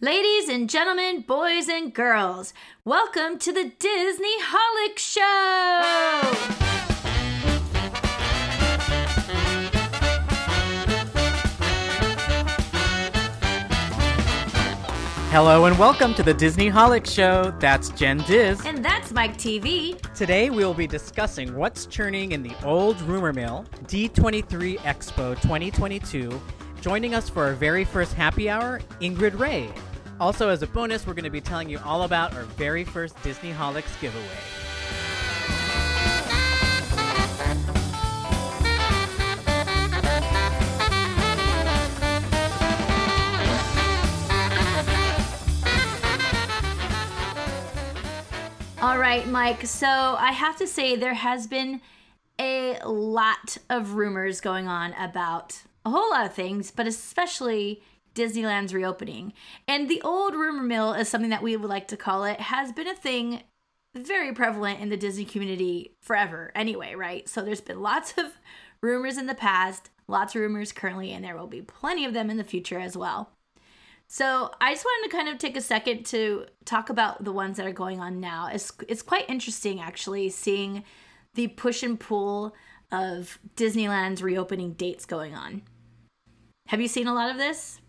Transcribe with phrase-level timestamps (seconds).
[0.00, 2.54] Ladies and gentlemen, boys and girls,
[2.84, 6.22] welcome to the Disneyholic Show!
[15.30, 17.52] Hello and welcome to the Disneyholic Show.
[17.58, 18.64] That's Jen Diz.
[18.64, 20.00] And that's Mike TV.
[20.14, 26.40] Today we will be discussing what's churning in the old rumor mill, D23 Expo 2022.
[26.80, 29.68] Joining us for our very first happy hour, Ingrid Rey.
[30.20, 33.16] Also, as a bonus, we're going to be telling you all about our very first
[33.16, 34.24] Disneyholics giveaway.
[48.80, 49.66] All right, Mike.
[49.66, 51.80] So I have to say, there has been
[52.38, 57.82] a lot of rumors going on about a whole lot of things, but especially
[58.14, 59.32] Disneyland's reopening.
[59.66, 62.72] And the old rumor mill, is something that we would like to call it, has
[62.72, 63.42] been a thing
[63.94, 67.28] very prevalent in the Disney community forever, anyway, right?
[67.28, 68.26] So there's been lots of
[68.82, 72.30] rumors in the past, lots of rumors currently, and there will be plenty of them
[72.30, 73.30] in the future as well.
[74.06, 77.58] So I just wanted to kind of take a second to talk about the ones
[77.58, 78.48] that are going on now.
[78.50, 80.84] It's it's quite interesting actually seeing
[81.34, 82.54] the push and pull
[82.90, 85.62] of Disneyland's reopening dates going on.
[86.68, 87.80] Have you seen a lot of this?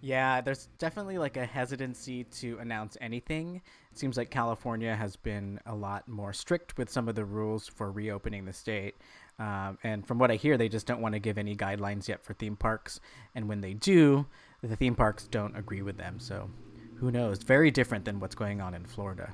[0.00, 3.62] Yeah, there's definitely like a hesitancy to announce anything.
[3.90, 7.66] It seems like California has been a lot more strict with some of the rules
[7.66, 8.94] for reopening the state.
[9.40, 12.24] Um, and from what I hear, they just don't want to give any guidelines yet
[12.24, 13.00] for theme parks.
[13.34, 14.26] And when they do,
[14.62, 16.20] the theme parks don't agree with them.
[16.20, 16.48] So
[16.96, 17.38] who knows?
[17.42, 19.32] Very different than what's going on in Florida.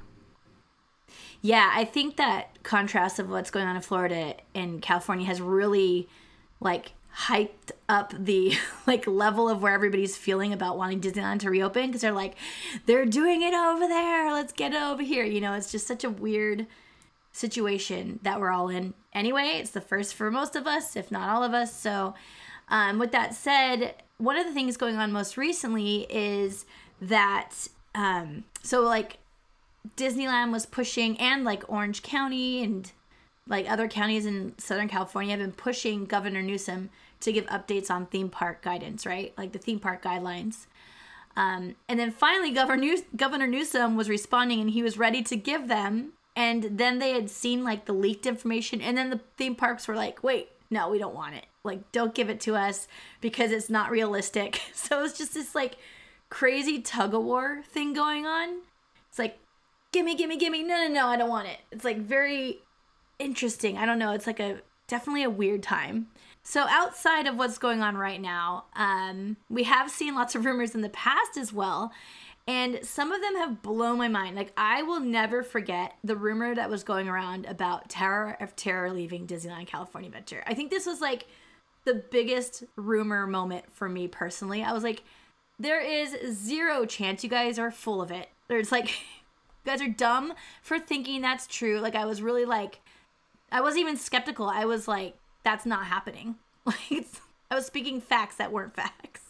[1.40, 6.08] Yeah, I think that contrast of what's going on in Florida and California has really
[6.60, 8.54] like hyped up the
[8.86, 12.34] like level of where everybody's feeling about wanting Disneyland to reopen because they're like
[12.86, 14.32] they're doing it over there.
[14.32, 15.24] Let's get it over here.
[15.24, 16.66] You know it's just such a weird
[17.32, 18.94] situation that we're all in.
[19.12, 21.74] Anyway it's the first for most of us if not all of us.
[21.78, 22.14] So
[22.68, 26.64] um, with that said one of the things going on most recently is
[27.00, 29.18] that um, so like
[29.96, 32.90] Disneyland was pushing and like Orange County and
[33.46, 36.90] like other counties in Southern California have been pushing Governor Newsom
[37.20, 39.32] to give updates on theme park guidance, right?
[39.36, 40.66] Like the theme park guidelines.
[41.36, 45.68] Um, and then finally, Governor, Governor Newsom was responding and he was ready to give
[45.68, 46.12] them.
[46.36, 48.80] And then they had seen like the leaked information.
[48.80, 51.46] And then the theme parks were like, wait, no, we don't want it.
[51.62, 52.88] Like, don't give it to us
[53.20, 54.60] because it's not realistic.
[54.74, 55.76] So it's just this like
[56.28, 58.60] crazy tug of war thing going on.
[59.08, 59.38] It's like,
[59.94, 60.62] gimme, gimme, gimme.
[60.64, 61.58] No, no, no, I don't want it.
[61.70, 62.58] It's like very
[63.20, 63.78] interesting.
[63.78, 64.12] I don't know.
[64.12, 66.08] It's like a definitely a weird time.
[66.42, 70.74] So outside of what's going on right now, um, we have seen lots of rumors
[70.74, 71.92] in the past as well.
[72.46, 74.36] And some of them have blown my mind.
[74.36, 78.92] Like, I will never forget the rumor that was going around about Tower of Terror
[78.92, 80.42] leaving Disneyland California Adventure.
[80.46, 81.24] I think this was like
[81.86, 84.62] the biggest rumor moment for me personally.
[84.62, 85.04] I was like,
[85.58, 88.28] there is zero chance you guys are full of it.
[88.48, 88.90] There's like,
[89.64, 91.80] you guys are dumb for thinking that's true.
[91.80, 92.80] Like, I was really like,
[93.50, 94.48] I wasn't even skeptical.
[94.48, 96.36] I was like, that's not happening.
[96.66, 97.06] Like
[97.50, 99.20] I was speaking facts that weren't facts.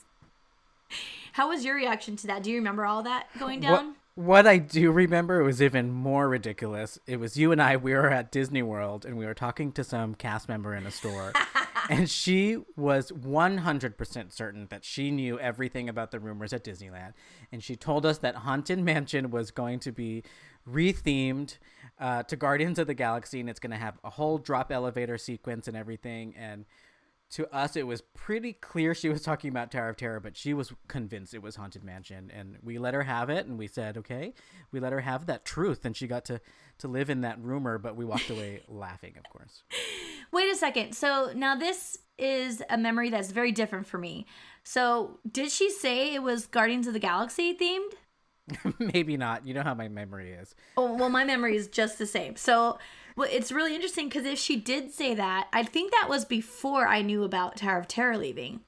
[1.33, 2.45] How was your reaction to that?
[2.45, 3.97] Do you remember all that going down?
[4.15, 6.99] What, what I do remember was even more ridiculous.
[7.09, 7.77] It was you and I.
[7.77, 10.93] We were at Disney World and we were talking to some cast member in a
[10.93, 11.33] store,
[11.89, 16.65] and she was one hundred percent certain that she knew everything about the rumors at
[16.65, 17.13] Disneyland,
[17.53, 20.23] and she told us that Haunted Mansion was going to be
[20.69, 21.59] rethemed
[22.01, 25.19] uh, to Guardians of the Galaxy, and it's going to have a whole drop elevator
[25.19, 26.65] sequence and everything, and
[27.31, 30.55] to us it was pretty clear she was talking about Tower of Terror, but she
[30.55, 33.97] was convinced it was Haunted Mansion, and we let her have it, and we said
[33.99, 34.35] okay,
[34.71, 36.41] we let her have that truth, and she got to
[36.79, 39.63] to live in that rumor, but we walked away laughing, of course.
[40.33, 40.95] Wait a second.
[40.95, 44.27] So now this is a memory that's very different for me.
[44.63, 48.75] So did she say it was Guardians of the Galaxy themed?
[48.79, 49.47] Maybe not.
[49.47, 50.55] You know how my memory is.
[50.77, 52.37] Oh well, my memory is just the same.
[52.37, 52.79] So
[53.17, 56.87] well, it's really interesting because if she did say that, I think that was before
[56.87, 58.61] I knew about Tower of Terror leaving,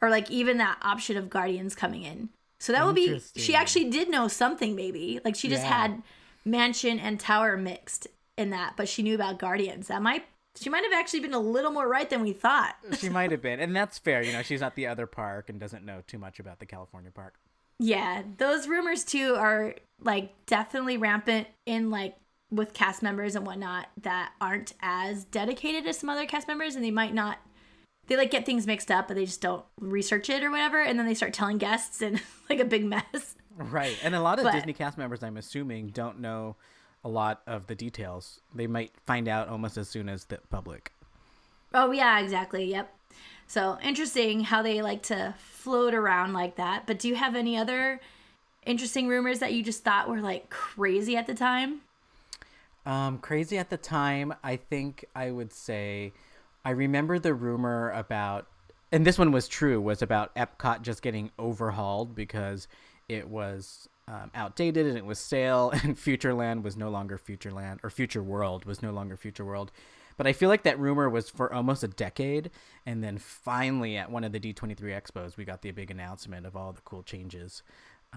[0.00, 2.28] or like even that option of Guardians coming in.
[2.60, 4.76] So that would be she actually did know something.
[4.76, 5.82] Maybe like she just yeah.
[5.82, 6.02] had
[6.44, 8.06] Mansion and Tower mixed
[8.38, 9.88] in that, but she knew about Guardians.
[9.88, 10.24] That might
[10.60, 12.76] she might have actually been a little more right than we thought.
[12.98, 14.22] she might have been, and that's fair.
[14.22, 17.10] You know, she's not the other park and doesn't know too much about the California
[17.10, 17.34] park.
[17.78, 22.14] Yeah, those rumors too are like definitely rampant in like
[22.52, 26.84] with cast members and whatnot that aren't as dedicated as some other cast members and
[26.84, 27.38] they might not
[28.08, 30.98] they like get things mixed up but they just don't research it or whatever and
[30.98, 32.20] then they start telling guests and
[32.50, 33.98] like a big mess Right.
[34.02, 36.56] And a lot of But- Disney cast members, I'm assuming, don't know
[37.04, 38.40] a lot of the details.
[38.54, 40.92] They might find out almost as soon as the public.
[41.74, 42.64] Oh yeah, exactly.
[42.64, 42.94] Yep.
[43.46, 46.86] So interesting how they like to float around like that.
[46.86, 48.00] But do you have any other
[48.64, 51.80] interesting rumors that you just thought were like crazy at the time?
[52.84, 56.12] Um, crazy at the time, I think I would say
[56.64, 58.46] I remember the rumor about
[58.90, 62.68] and this one was true, was about Epcot just getting overhauled because
[63.08, 67.90] it was um, outdated and it was stale and Futureland was no longer Futureland or
[67.90, 69.72] Future World was no longer Future World.
[70.18, 72.50] But I feel like that rumor was for almost a decade,
[72.84, 76.54] and then finally at one of the D23 expos, we got the big announcement of
[76.54, 77.62] all the cool changes.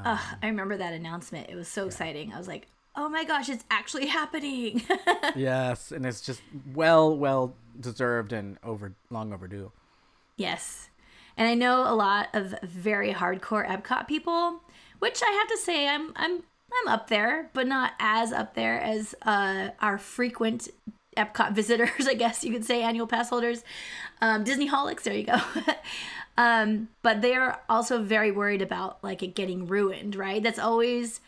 [0.04, 1.50] Ugh, I remember that announcement.
[1.50, 2.34] It was so exciting.
[2.34, 4.84] I was like, "Oh my gosh, it's actually happening!"
[5.36, 6.42] yes, and it's just
[6.74, 9.72] well, well deserved and over long overdue.
[10.38, 10.90] yes,
[11.38, 14.62] and I know a lot of very hardcore Epcot people,
[15.00, 16.44] which I have to say, I'm I'm
[16.84, 20.68] I'm up there, but not as up there as uh, our frequent
[21.18, 23.64] Epcot visitors, I guess you could say, annual pass holders,
[24.22, 25.04] um, Disneyholics.
[25.04, 25.38] There you go.
[26.38, 30.42] um, but they're also very worried about like it getting ruined, right?
[30.44, 31.20] That's always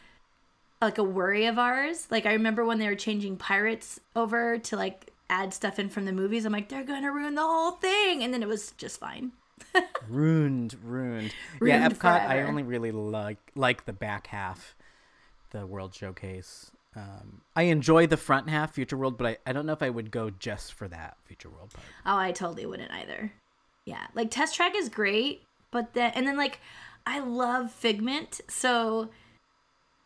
[0.81, 2.07] like a worry of ours.
[2.11, 6.05] Like I remember when they were changing pirates over to like add stuff in from
[6.05, 6.45] the movies.
[6.45, 9.31] I'm like, they're gonna ruin the whole thing, and then it was just fine.
[10.09, 11.33] ruined, ruined.
[11.61, 12.27] yeah, Ruined Epcot.
[12.27, 14.75] I only really like like the back half,
[15.51, 16.71] the World Showcase.
[16.95, 19.89] Um, I enjoy the front half, Future World, but I, I don't know if I
[19.89, 21.85] would go just for that Future World part.
[22.05, 23.31] Oh, I totally wouldn't either.
[23.85, 26.59] Yeah, like Test Track is great, but then and then like
[27.05, 29.09] I love Figment, so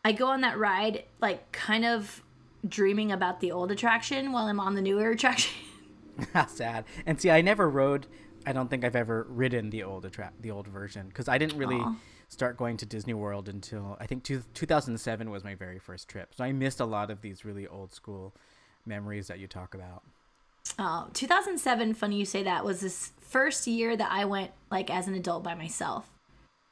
[0.04, 2.22] I go on that ride like kind of
[2.66, 5.52] dreaming about the old attraction while I'm on the newer attraction.
[6.32, 6.84] How sad.
[7.06, 8.06] And see, I never rode.
[8.44, 11.56] I don't think I've ever ridden the old attract the old version because I didn't
[11.56, 11.94] really Aw.
[12.28, 16.34] start going to Disney World until I think two, 2007 was my very first trip.
[16.34, 18.34] So I missed a lot of these really old school
[18.84, 20.02] memories that you talk about.
[20.78, 25.06] Oh, 2007, funny you say that, was this first year that I went like as
[25.06, 26.08] an adult by myself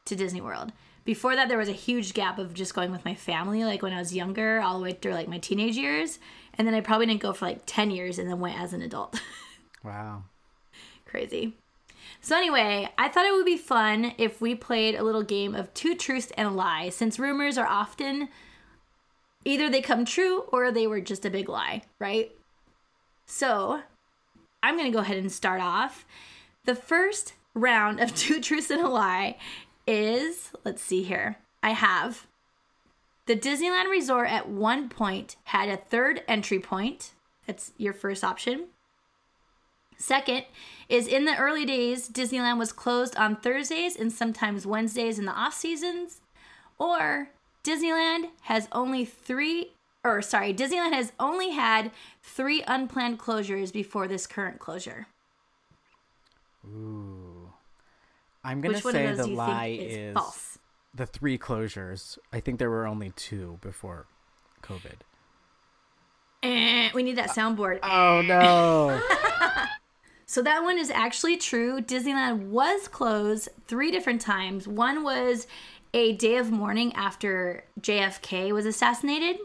[0.06, 0.72] to Disney World.
[1.04, 3.92] Before that, there was a huge gap of just going with my family, like when
[3.92, 6.18] I was younger, all the way through like my teenage years.
[6.54, 8.82] And then I probably didn't go for like 10 years and then went as an
[8.82, 9.20] adult.
[9.82, 10.24] Wow.
[11.06, 11.54] Crazy.
[12.20, 15.72] So, anyway, I thought it would be fun if we played a little game of
[15.72, 18.28] two truths and a lie, since rumors are often
[19.44, 22.30] either they come true or they were just a big lie, right?
[23.24, 23.80] So,
[24.62, 26.04] I'm to go ahead and start off.
[26.66, 29.38] The first round of two truths and a lie
[29.86, 31.38] is let's see here.
[31.62, 32.26] I have
[33.26, 37.12] the Disneyland Resort at one point had a third entry point.
[37.46, 38.66] That's your first option.
[39.96, 40.44] Second
[40.88, 45.32] is in the early days, Disneyland was closed on Thursdays and sometimes Wednesdays in the
[45.32, 46.22] off seasons.
[46.78, 47.30] Or
[47.62, 51.90] Disneyland has only three, or sorry, Disneyland has only had
[52.22, 55.06] three unplanned closures before this current closure.
[56.66, 57.19] Ooh.
[58.44, 60.58] I'm gonna Which say the lie is, is false?
[60.94, 62.18] the three closures.
[62.32, 64.06] I think there were only two before
[64.62, 65.00] COVID.
[66.42, 67.80] Eh, we need that soundboard.
[67.82, 69.00] Oh no!
[70.30, 71.80] So that one is actually true.
[71.80, 74.68] Disneyland was closed three different times.
[74.68, 75.48] One was
[75.92, 79.38] a day of mourning after JFK was assassinated,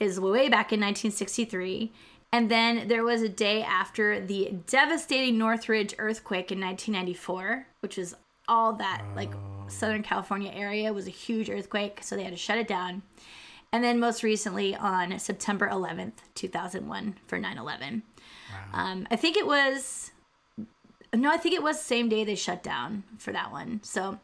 [0.00, 1.92] is way back in 1963.
[2.32, 8.14] And then there was a day after the devastating Northridge earthquake in 1994, which was
[8.48, 9.32] all that like
[9.68, 13.02] Southern California area was a huge earthquake, so they had to shut it down.
[13.70, 18.02] And then most recently on September 11th, 2001 for 9/11.
[18.72, 20.10] Um, I think it was
[21.14, 23.80] no, I think it was the same day they shut down for that one.
[23.82, 24.18] So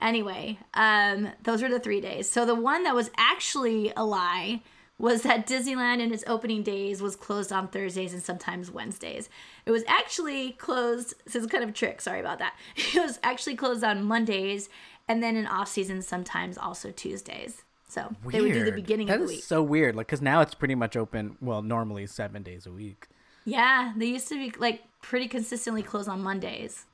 [0.00, 2.30] anyway, um, those were the three days.
[2.30, 4.62] So the one that was actually a lie
[5.02, 9.28] was that Disneyland in its opening days was closed on Thursdays and sometimes Wednesdays.
[9.66, 11.14] It was actually closed.
[11.24, 12.00] This is kind of a trick.
[12.00, 12.54] Sorry about that.
[12.94, 14.68] It was actually closed on Mondays
[15.08, 17.64] and then in off season sometimes also Tuesdays.
[17.88, 19.42] So they would do the beginning That of the is week.
[19.44, 19.96] so weird.
[19.96, 21.36] Like, cause now it's pretty much open.
[21.40, 23.08] Well, normally seven days a week.
[23.44, 26.86] Yeah, they used to be like pretty consistently closed on Mondays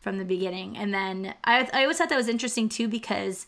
[0.00, 0.76] from the beginning.
[0.76, 3.46] And then I, I always thought that was interesting too because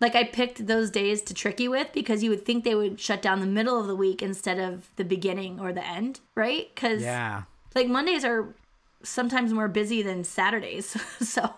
[0.00, 3.00] like I picked those days to trick you with because you would think they would
[3.00, 6.68] shut down the middle of the week instead of the beginning or the end, right?
[6.74, 7.44] Because Yeah.
[7.74, 8.54] like Mondays are
[9.02, 10.86] sometimes more busy than Saturdays.
[11.20, 11.54] so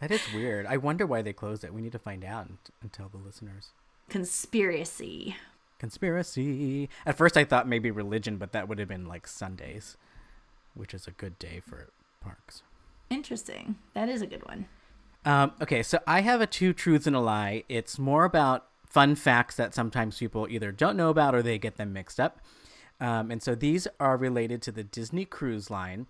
[0.00, 0.66] That is weird.
[0.66, 1.72] I wonder why they closed it.
[1.72, 3.70] We need to find out and, and tell the listeners.
[4.08, 5.36] conspiracy.
[5.78, 6.88] Conspiracy.
[7.06, 9.96] At first, I thought maybe religion, but that would have been like Sundays,
[10.74, 11.88] which is a good day for
[12.20, 12.62] parks.
[13.10, 13.76] Interesting.
[13.94, 14.66] That is a good one.
[15.24, 17.64] Um, okay, so I have a two truths and a lie.
[17.68, 21.76] It's more about fun facts that sometimes people either don't know about or they get
[21.76, 22.40] them mixed up.
[23.00, 26.06] Um, and so these are related to the Disney Cruise Line.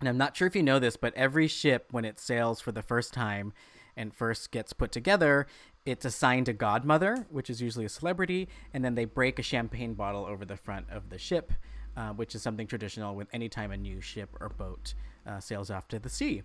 [0.00, 2.72] And I'm not sure if you know this, but every ship, when it sails for
[2.72, 3.52] the first time
[3.96, 5.46] and first gets put together,
[5.84, 9.94] it's assigned a godmother, which is usually a celebrity, and then they break a champagne
[9.94, 11.52] bottle over the front of the ship,
[11.96, 14.94] uh, which is something traditional with any time a new ship or boat
[15.26, 16.42] uh, sails off to the sea.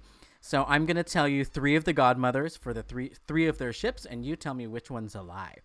[0.47, 3.73] So I'm gonna tell you three of the godmothers for the three three of their
[3.73, 5.55] ships, and you tell me which one's a lie.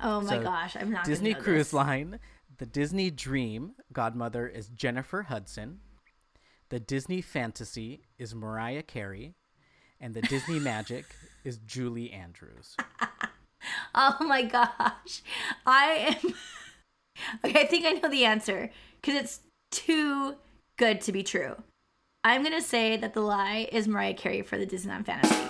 [0.00, 1.72] Oh my So, gosh, I'm not Disney Cruise this.
[1.72, 2.18] Line,
[2.58, 5.78] the Disney Dream godmother is Jennifer Hudson.
[6.70, 9.36] The Disney Fantasy is Mariah Carey,
[10.00, 11.04] and the Disney Magic
[11.44, 12.76] is Julie Andrews.
[13.94, 15.22] Oh my gosh,
[15.64, 16.34] I am.
[17.44, 19.40] okay, I think I know the answer because it's
[19.70, 20.34] too
[20.76, 21.56] good to be true.
[22.26, 25.46] I'm gonna say that the lie is Mariah Carey for the Disneyland Fantasy,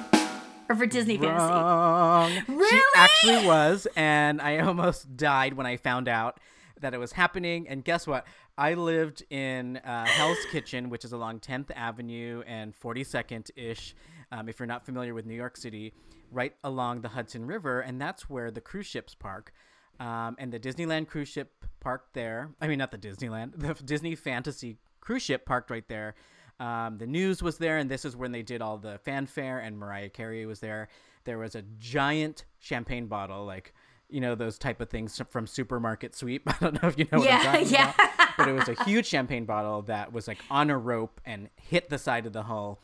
[0.69, 1.47] or for Disney Fantasy.
[1.55, 2.31] Wrong.
[2.31, 2.83] She Really?
[2.95, 6.39] actually was, and I almost died when I found out
[6.83, 7.67] that it was happening.
[7.67, 8.27] And guess what?
[8.59, 13.95] I lived in uh, Hell's Kitchen, which is along 10th Avenue and 42nd ish.
[14.31, 15.95] Um, if you're not familiar with New York City,
[16.31, 19.51] right along the Hudson River, and that's where the cruise ships park.
[19.99, 22.51] Um, and the Disneyland cruise ship parked there.
[22.61, 26.15] I mean, not the Disneyland, the Disney Fantasy cruise ship parked right there.
[26.59, 29.79] Um, the news was there, and this is when they did all the fanfare, and
[29.79, 30.89] Mariah Carey was there.
[31.25, 33.75] There was a giant champagne bottle, like
[34.09, 36.43] you know those type of things from supermarket sweep.
[36.47, 37.93] I don't know if you know what Yeah, I'm talking yeah.
[37.95, 41.51] about, but it was a huge champagne bottle that was like on a rope and
[41.57, 42.81] hit the side of the hull.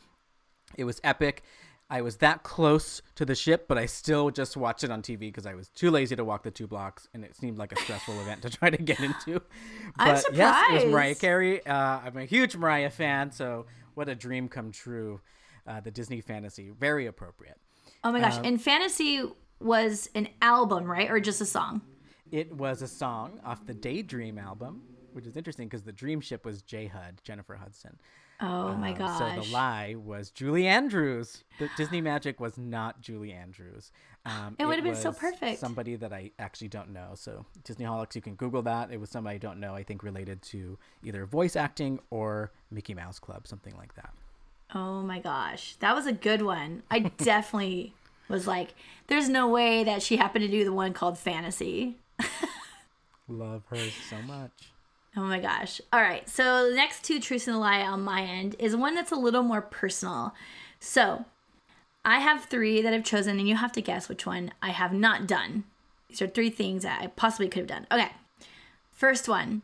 [0.77, 1.43] It was epic.
[1.93, 5.19] I was that close to the ship, but I still just watched it on TV
[5.19, 7.77] because I was too lazy to walk the two blocks, and it seemed like a
[7.77, 9.43] stressful event to try to get into.
[9.99, 11.15] I'm But yes, it was Mariah.
[11.15, 11.67] Carey.
[11.67, 15.21] Uh, I'm a huge Mariah fan, so what a dream come true.
[15.67, 17.59] Uh, the Disney fantasy, very appropriate.
[18.03, 19.23] Oh my gosh, Um, and Fantasy
[19.61, 21.83] was an album, right, or just a song?
[22.31, 24.81] It was a song off the Daydream album,
[25.13, 27.99] which is interesting because the Dream Ship was J Hud, Jennifer Hudson.
[28.43, 29.19] Oh my Um, gosh.
[29.19, 31.45] So the lie was Julie Andrews.
[31.59, 33.93] The Disney Magic was not Julie Andrews.
[34.25, 35.59] Um, It would've been so perfect.
[35.61, 37.11] Somebody that I actually don't know.
[37.15, 38.91] So Disney Disneyholics, you can Google that.
[38.93, 39.75] It was somebody I don't know.
[39.75, 44.13] I think related to either voice acting or Mickey Mouse Club, something like that.
[44.75, 46.83] Oh my gosh, that was a good one.
[46.91, 47.95] I definitely
[48.29, 48.75] was like,
[49.09, 51.97] there's no way that she happened to do the one called Fantasy.
[53.29, 53.77] Love her
[54.09, 54.73] so much.
[55.17, 55.81] Oh my gosh.
[55.93, 56.29] All right.
[56.29, 59.17] So the next two truths and a lie on my end is one that's a
[59.17, 60.35] little more personal.
[60.81, 61.27] So
[62.05, 64.93] I have three that I've chosen, and you have to guess which one I have
[64.93, 65.65] not done.
[66.09, 67.87] These are three things that I possibly could have done.
[67.93, 68.11] Okay.
[68.91, 69.63] First one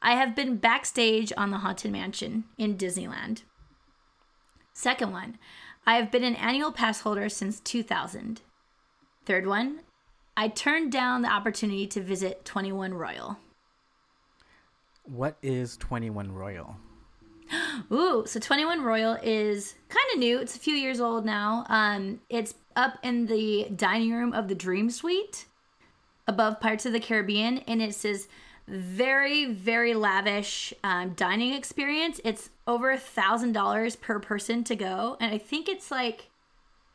[0.00, 3.42] I have been backstage on the Haunted Mansion in Disneyland.
[4.72, 5.38] Second one,
[5.86, 8.42] I have been an annual pass holder since 2000.
[9.24, 9.80] Third one,
[10.36, 13.38] I turned down the opportunity to visit 21 Royal.
[15.08, 16.76] What is 21 Royal?
[17.90, 20.38] Ooh, so 21 Royal is kind of new.
[20.38, 21.64] It's a few years old now.
[21.70, 25.46] Um, it's up in the dining room of the Dream Suite
[26.26, 28.28] above Pirates of the Caribbean, and it says
[28.66, 32.20] very, very lavish um, dining experience.
[32.22, 36.28] It's over a thousand dollars per person to go, and I think it's like,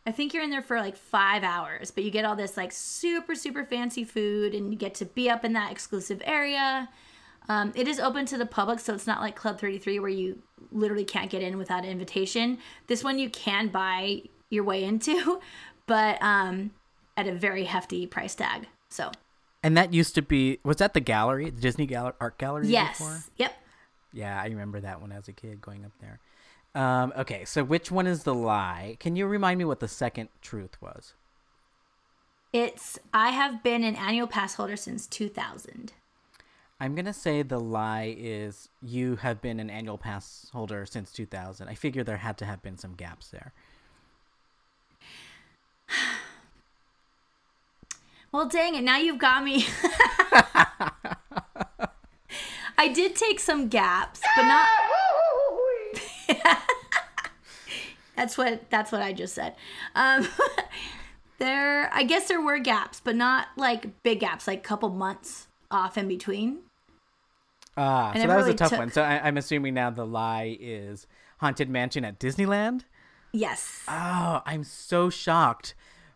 [0.05, 2.73] I think you're in there for like five hours, but you get all this like
[2.73, 6.89] super, super fancy food, and you get to be up in that exclusive area.
[7.49, 10.41] Um, it is open to the public, so it's not like Club 33 where you
[10.71, 12.57] literally can't get in without an invitation.
[12.87, 15.41] This one you can buy your way into,
[15.85, 16.71] but um,
[17.17, 18.67] at a very hefty price tag.
[18.89, 19.11] So,
[19.61, 22.97] And that used to be, was that the gallery, the Disney Gal- Art Gallery yes.
[22.97, 23.23] before?
[23.37, 23.53] Yep.
[24.13, 26.19] Yeah, I remember that one as a kid going up there.
[26.75, 28.97] Um, okay, so which one is the lie?
[28.99, 31.13] Can you remind me what the second truth was?
[32.51, 35.93] It's, I have been an annual pass holder since 2000.
[36.83, 41.69] I'm to say the lie is you have been an annual pass holder since 2000.
[41.69, 43.53] I figure there had to have been some gaps there.
[48.33, 48.83] Well, dang it.
[48.83, 49.67] Now you've got me.
[52.79, 54.67] I did take some gaps, but not.
[58.15, 59.53] that's what that's what I just said.
[59.93, 60.27] Um,
[61.37, 65.95] there, I guess there were gaps, but not like big gaps, like couple months off
[65.95, 66.61] in between.
[67.75, 68.91] Ah, so that was a tough took- one.
[68.91, 71.07] So I, I'm assuming now the lie is
[71.39, 72.81] Haunted Mansion at Disneyland?
[73.31, 73.83] Yes.
[73.87, 75.73] Oh, I'm so shocked.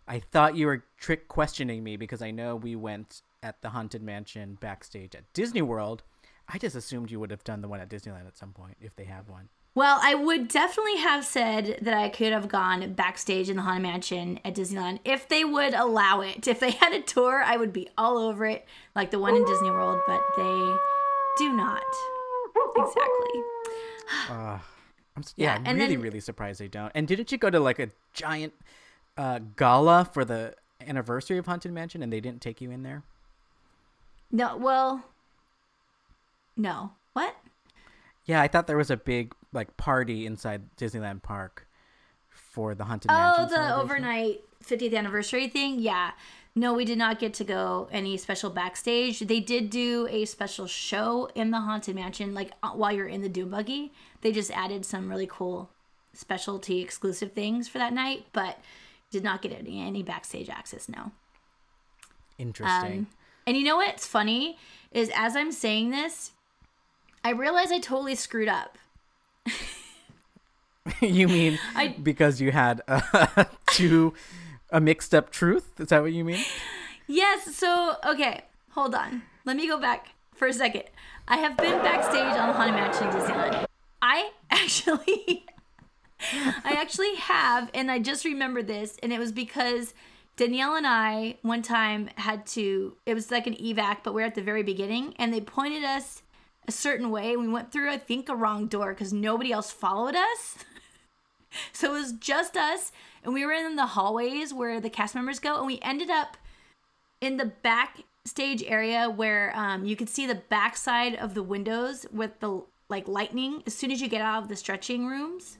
[0.08, 4.02] I thought you were trick questioning me because I know we went at the Haunted
[4.04, 6.04] Mansion backstage at Disney World.
[6.48, 8.96] I just assumed you would have done the one at Disneyland at some point if
[8.96, 9.50] they have one.
[9.76, 13.84] Well, I would definitely have said that I could have gone backstage in the Haunted
[13.84, 16.48] Mansion at Disneyland if they would allow it.
[16.48, 19.46] If they had a tour, I would be all over it, like the one in
[19.46, 20.76] Disney World, but they
[21.38, 21.84] do not.
[22.78, 23.42] Exactly.
[24.30, 24.60] Uh,
[25.18, 26.92] I'm, yeah, Yeah, I'm really, then- really surprised they don't.
[26.96, 28.54] And didn't you go to like a giant
[29.18, 33.04] uh, gala for the anniversary of Haunted Mansion and they didn't take you in there?
[34.32, 35.04] No, well,
[36.56, 36.92] no.
[37.14, 37.36] What?
[38.26, 41.68] Yeah, I thought there was a big like party inside Disneyland Park
[42.30, 43.58] for the Haunted Oh, Mansion.
[43.60, 45.80] Oh, the overnight 50th anniversary thing?
[45.80, 46.12] Yeah.
[46.58, 49.20] No, we did not get to go any special backstage.
[49.20, 53.22] They did do a special show in the Haunted Mansion, like uh, while you're in
[53.22, 53.94] the Doom Buggy.
[54.22, 55.70] They just added some really cool
[56.14, 58.58] specialty exclusive things for that night, but
[59.12, 61.12] did not get any, any backstage access, no.
[62.40, 63.00] Interesting.
[63.02, 63.08] Um,
[63.46, 64.58] and you know what's funny
[64.92, 66.32] is as I'm saying this,
[67.24, 68.80] I realize I totally screwed up.
[71.02, 74.16] you mean I- because you had uh, two
[74.70, 75.80] a mixed up truth?
[75.80, 76.44] Is that what you mean?
[77.08, 79.24] Yes, so okay, hold on.
[79.46, 80.84] Let me go back for a second.
[81.28, 83.66] I have been backstage on the Haunted Mansion in Disneyland.
[84.02, 85.46] I actually
[86.20, 89.94] I actually have, and I just remembered this, and it was because
[90.36, 94.36] Danielle and I one time had to it was like an evac, but we're at
[94.36, 96.24] the very beginning, and they pointed us
[96.68, 97.38] a certain way.
[97.38, 100.58] We went through, I think, a wrong door because nobody else followed us.
[101.74, 102.92] So it was just us,
[103.24, 106.38] and we were in the hallways where the cast members go, and we ended up
[107.22, 112.40] in the backstage area where um, you could see the backside of the windows with
[112.42, 115.58] the like lightning as soon as you get out of the stretching rooms.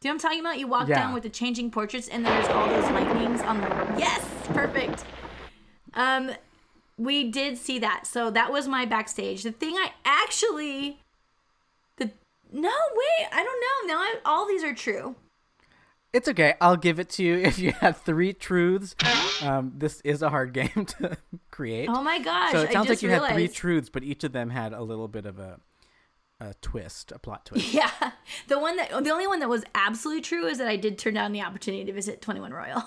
[0.00, 0.58] Do you know what I'm talking about?
[0.58, 0.96] You walk Yeah.
[1.02, 3.68] down with the changing portraits, and there's all those lightnings on the.
[3.98, 5.04] Yes, perfect.
[5.94, 6.30] Um,
[6.98, 9.42] we did see that, so that was my backstage.
[9.42, 11.00] The thing I actually,
[12.52, 13.94] no wait, I don't know.
[13.94, 15.16] Now I, all these are true.
[16.12, 16.54] It's okay.
[16.60, 18.94] I'll give it to you if you had three truths.
[19.42, 21.16] Um, this is a hard game to
[21.50, 21.88] create.
[21.90, 22.52] Oh my gosh!
[22.52, 23.32] so it sounds I like you realized.
[23.32, 25.60] had three truths, but each of them had a little bit of a
[26.40, 27.66] a twist, a plot twist.
[27.74, 27.90] Yeah,
[28.48, 31.14] the one that the only one that was absolutely true is that I did turn
[31.14, 32.82] down the opportunity to visit Twenty One Royal.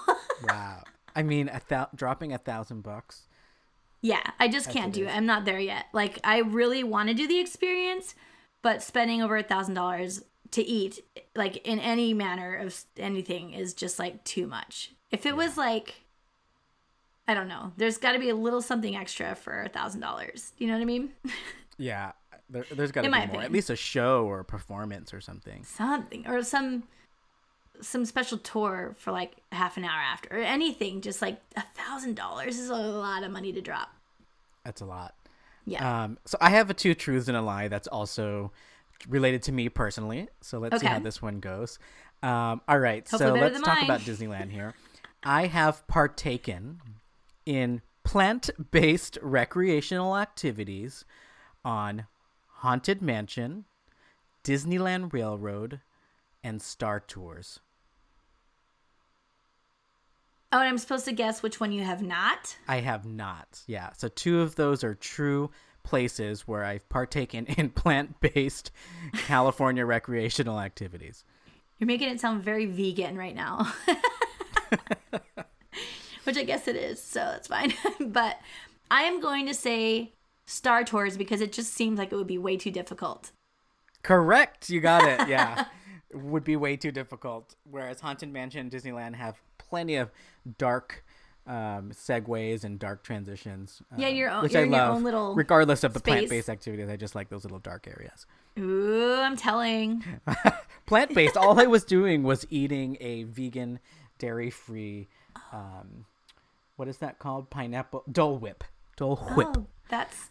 [0.47, 0.83] wow.
[1.15, 3.27] I mean, a thou- dropping a thousand bucks.
[4.01, 5.09] yeah, I just can't do it.
[5.15, 5.85] I'm not there yet.
[5.93, 8.15] Like I really want to do the experience,
[8.61, 11.03] but spending over a thousand dollars to eat,
[11.35, 14.91] like in any manner of anything, is just like too much.
[15.11, 15.95] If it was like,
[17.27, 20.53] I don't know, there's got to be a little something extra for a thousand dollars.
[20.57, 21.09] You know what I mean?
[21.81, 22.11] Yeah,
[22.49, 23.41] there, there's got to be more.
[23.41, 25.63] At least a show or a performance or something.
[25.63, 26.83] something or some
[27.79, 32.15] some special tour for like half an hour after or anything just like a thousand
[32.17, 33.93] dollars is a lot of money to drop
[34.65, 35.15] That's a lot.
[35.65, 38.51] Yeah Um, so I have a two truths and a lie that's also
[39.07, 40.27] related to me personally.
[40.41, 41.79] So let's see how this one goes.
[42.21, 43.83] Um, all right, Hopefully so let's talk mine.
[43.85, 44.73] about Disneyland here.
[45.23, 46.81] I have partaken
[47.45, 51.05] in plant-based recreational activities
[51.63, 52.07] on
[52.47, 53.65] Haunted Mansion,
[54.43, 55.81] Disneyland Railroad,
[56.43, 57.59] and Star Tours.
[60.51, 63.61] Oh and i'm supposed to guess which one you have not I have not.
[63.67, 63.89] Yeah.
[63.97, 65.49] So two of those are true
[65.83, 68.71] places where I've partaken in plant-based
[69.13, 71.23] California recreational activities.
[71.79, 73.71] you're making it sound very vegan right now
[76.25, 78.39] which i guess it is so that's fine but
[78.91, 80.11] i am going to say
[80.45, 83.31] star tours because it just seems like it would be way too difficult
[84.01, 84.69] Correct.
[84.69, 85.27] You got it.
[85.27, 85.65] Yeah.
[86.13, 87.55] Would be way too difficult.
[87.69, 89.35] Whereas Haunted Mansion and Disneyland have
[89.69, 90.09] plenty of
[90.57, 91.03] dark
[91.47, 93.81] um, segues and dark transitions.
[93.97, 94.95] Yeah, um, your own- which you're I love.
[94.97, 96.13] own little regardless of the space.
[96.13, 98.25] plant-based activities, I just like those little dark areas.
[98.59, 100.03] ooh i'm telling
[100.85, 101.37] Plant-based.
[101.37, 103.79] all I was doing was eating a vegan,
[104.17, 105.07] dairy-free.
[105.53, 106.05] Um,
[106.77, 107.49] what is that called?
[107.51, 108.63] Pineapple Dole Whip.
[108.97, 109.47] Dole Whip.
[109.55, 110.29] oh that's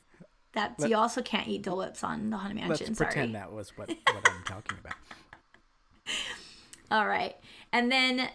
[0.53, 2.71] that's you also can't eat Dole Whips on the Haunted Mansion.
[2.71, 2.97] Let's Mansion.
[2.97, 4.95] pretend that was what, what I'm talking about.
[6.91, 7.37] All right.
[7.73, 8.29] And then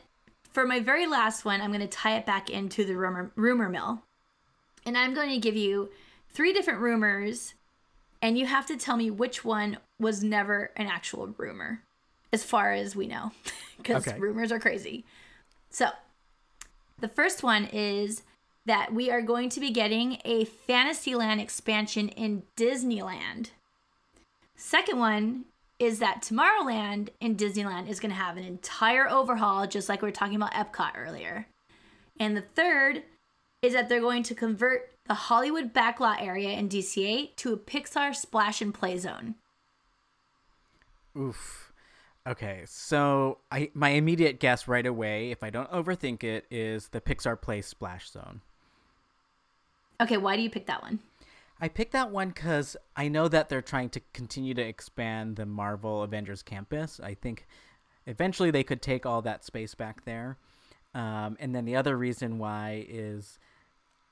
[0.54, 3.70] for my very last one, I'm going to tie it back into the rumor, rumor
[3.70, 4.04] mill.
[4.86, 5.90] And I'm going to give you
[6.30, 7.54] three different rumors,
[8.22, 11.82] and you have to tell me which one was never an actual rumor,
[12.32, 13.32] as far as we know,
[13.78, 14.20] because Okay.
[14.20, 15.06] rumors are crazy.
[15.70, 15.90] So
[17.00, 18.24] the first one is
[18.66, 23.50] that we are going to be getting a Fantasyland expansion in Disneyland.
[24.56, 25.46] Second one
[25.80, 30.08] is that Tomorrowland in Disneyland is going to have an entire overhaul, just like we
[30.08, 31.48] were talking about Epcot earlier.
[32.20, 33.04] And the third
[33.62, 38.16] is that they're going to convert the Hollywood backlot area in DCA to a Pixar
[38.16, 39.36] splash and play zone.
[41.18, 41.72] Oof.
[42.26, 47.02] Okay, so I my immediate guess right away, if I don't overthink it, is the
[47.02, 48.40] Pixar Play Splash Zone.
[50.00, 51.00] Okay, why do you pick that one?
[51.64, 55.46] I picked that one because I know that they're trying to continue to expand the
[55.46, 57.00] Marvel Avengers campus.
[57.02, 57.48] I think
[58.06, 60.36] eventually they could take all that space back there.
[60.94, 63.40] Um, and then the other reason why is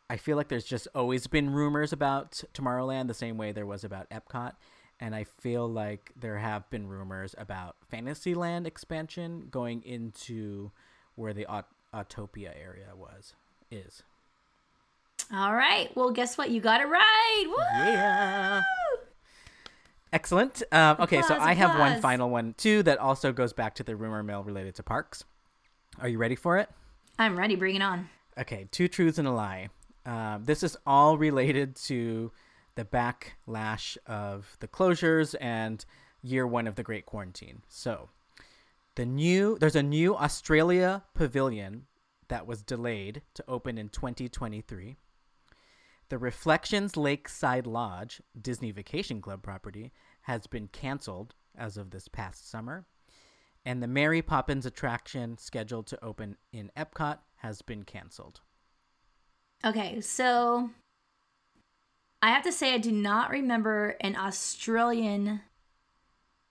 [0.09, 3.83] I feel like there's just always been rumors about Tomorrowland the same way there was
[3.83, 4.53] about Epcot.
[5.01, 10.71] And I feel like there have been rumors about Fantasyland expansion going into
[11.15, 13.33] where the Aut- Autopia area was,
[13.69, 14.03] is.
[15.33, 15.95] All right.
[15.95, 16.49] Well, guess what?
[16.49, 17.45] You got it right.
[17.47, 17.55] Woo!
[17.59, 18.61] Yeah.
[20.13, 20.61] Excellent.
[20.71, 23.83] Um, okay, so Applause, I have one final one too that also goes back to
[23.83, 25.23] the rumor mill related to parks.
[25.99, 26.69] Are you ready for it?
[27.17, 27.55] I'm ready.
[27.55, 28.09] Bring it on.
[28.37, 29.69] Okay, two truths and a lie.
[30.05, 32.31] Um, this is all related to
[32.75, 35.85] the backlash of the closures and
[36.21, 37.61] year one of the Great Quarantine.
[37.69, 38.09] So,
[38.95, 41.85] the new there's a new Australia pavilion
[42.27, 44.97] that was delayed to open in 2023.
[46.11, 49.93] The Reflections Lakeside Lodge, Disney Vacation Club property,
[50.23, 52.85] has been canceled as of this past summer.
[53.63, 58.41] And the Mary Poppins attraction scheduled to open in Epcot has been canceled.
[59.63, 60.71] Okay, so
[62.21, 65.39] I have to say I do not remember an Australian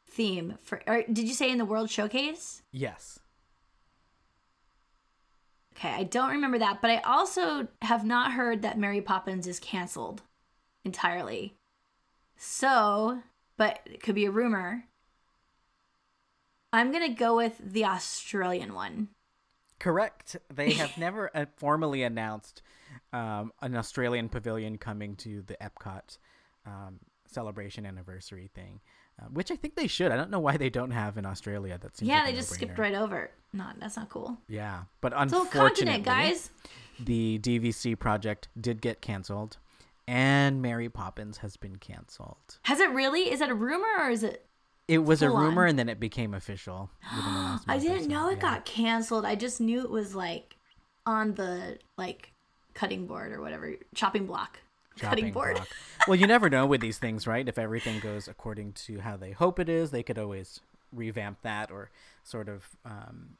[0.09, 0.81] theme for.
[0.87, 2.63] Or did you say in the World Showcase?
[2.73, 3.20] Yes.
[5.81, 9.59] Okay, I don't remember that, but I also have not heard that Mary Poppins is
[9.59, 10.21] canceled
[10.85, 11.55] entirely.
[12.37, 13.23] So,
[13.57, 14.85] but it could be a rumor.
[16.71, 19.09] I'm gonna go with the Australian one.
[19.79, 20.37] Correct.
[20.55, 22.61] They have never uh, formally announced
[23.15, 26.19] um, an Australian pavilion coming to the Epcot
[26.67, 28.81] um, celebration anniversary thing,
[29.21, 30.13] uh, which I think they should.
[30.13, 31.79] I don't know why they don't have in Australia.
[31.81, 33.31] That seems yeah, like they just skipped right over.
[33.53, 34.39] Not that's not cool.
[34.49, 36.51] Yeah, but It's unfortunately, continent, guys.
[36.99, 39.59] the DVC project did get canceled,
[40.07, 42.59] and Mary Poppins has been canceled.
[42.63, 43.31] Has it really?
[43.31, 44.47] Is that a rumor or is it?
[44.89, 45.71] It was a rumor, on.
[45.71, 46.91] and then it became official.
[47.17, 48.43] within the last I didn't know it yeah.
[48.43, 49.25] got canceled.
[49.25, 50.57] I just knew it was like
[51.07, 52.33] on the like
[52.75, 54.59] cutting board or whatever, chopping block,
[55.09, 55.57] cutting board.
[55.57, 55.69] block.
[56.09, 57.49] well, you never know with these things, right?
[57.49, 60.61] If everything goes according to how they hope it is, they could always
[60.93, 61.91] revamp that or
[62.25, 63.37] sort of um,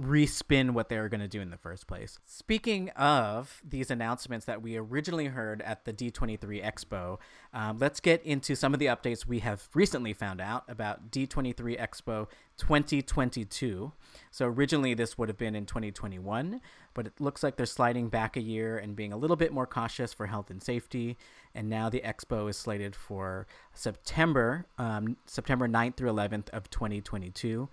[0.00, 2.18] respin what they were going to do in the first place.
[2.24, 7.18] Speaking of these announcements that we originally heard at the D23 Expo,
[7.52, 11.78] um, let's get into some of the updates we have recently found out about D23
[11.80, 13.92] Expo 2022.
[14.30, 16.60] So originally this would have been in 2021,
[16.94, 19.66] but it looks like they're sliding back a year and being a little bit more
[19.66, 21.16] cautious for health and safety.
[21.54, 27.68] And now the expo is slated for September, um, September 9th through 11th of 2022.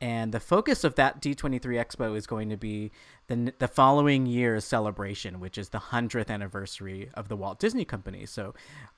[0.00, 2.90] And the focus of that D23 Expo is going to be
[3.28, 8.26] the, the following year's celebration, which is the 100th anniversary of the Walt Disney Company.
[8.26, 8.54] So,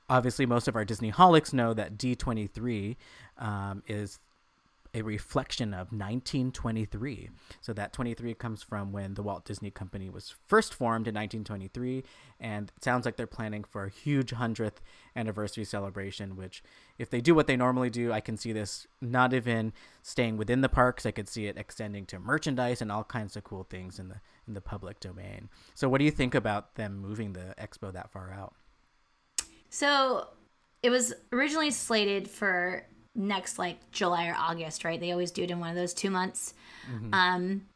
[0.09, 2.97] obviously, most of our Disneyholics know that D23
[3.39, 4.19] um, is
[4.97, 7.31] a reflection of 1923.
[7.61, 12.03] So that 23 comes from when the Walt Disney Company was first formed in 1923,
[12.41, 14.79] and it sounds like they're planning for a huge 100th
[15.15, 16.35] anniversary celebration.
[16.37, 16.63] Which,
[16.99, 20.63] if they do what they normally do, I can see this not even staying within
[20.63, 21.07] the parks.
[21.07, 24.21] I could see it extending to merchandise and all kinds of cool things in the
[24.49, 25.51] in the public domain.
[25.75, 28.55] So, what do you think about them moving the expo that far out?
[29.69, 30.29] So
[30.83, 35.01] it was originally slated for next like July or August, right?
[35.01, 36.55] They always do it in one of those two months.
[37.15, 37.67] Um,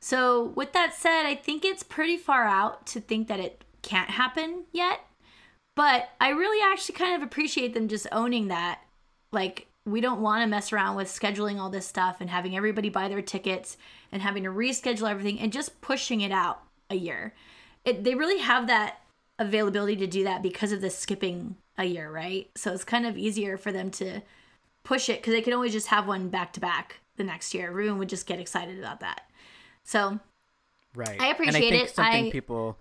[0.00, 4.10] so with that said, I think it's pretty far out to think that it can't
[4.10, 5.00] happen yet.
[5.76, 8.80] But I really actually kind of appreciate them just owning that.
[9.32, 12.90] Like, we don't want to mess around with scheduling all this stuff and having everybody
[12.90, 13.76] buy their tickets
[14.12, 17.34] and having to reschedule everything and just pushing it out a year.
[17.84, 19.00] It, they really have that
[19.38, 22.50] availability to do that because of the skipping a year, right?
[22.56, 24.20] So it's kind of easier for them to
[24.84, 27.68] push it because they can always just have one back to back the next year.
[27.68, 29.22] Everyone would just get excited about that.
[29.84, 30.20] So
[30.94, 31.10] Right.
[31.10, 31.94] I and I appreciate think it.
[31.94, 32.78] Something I- people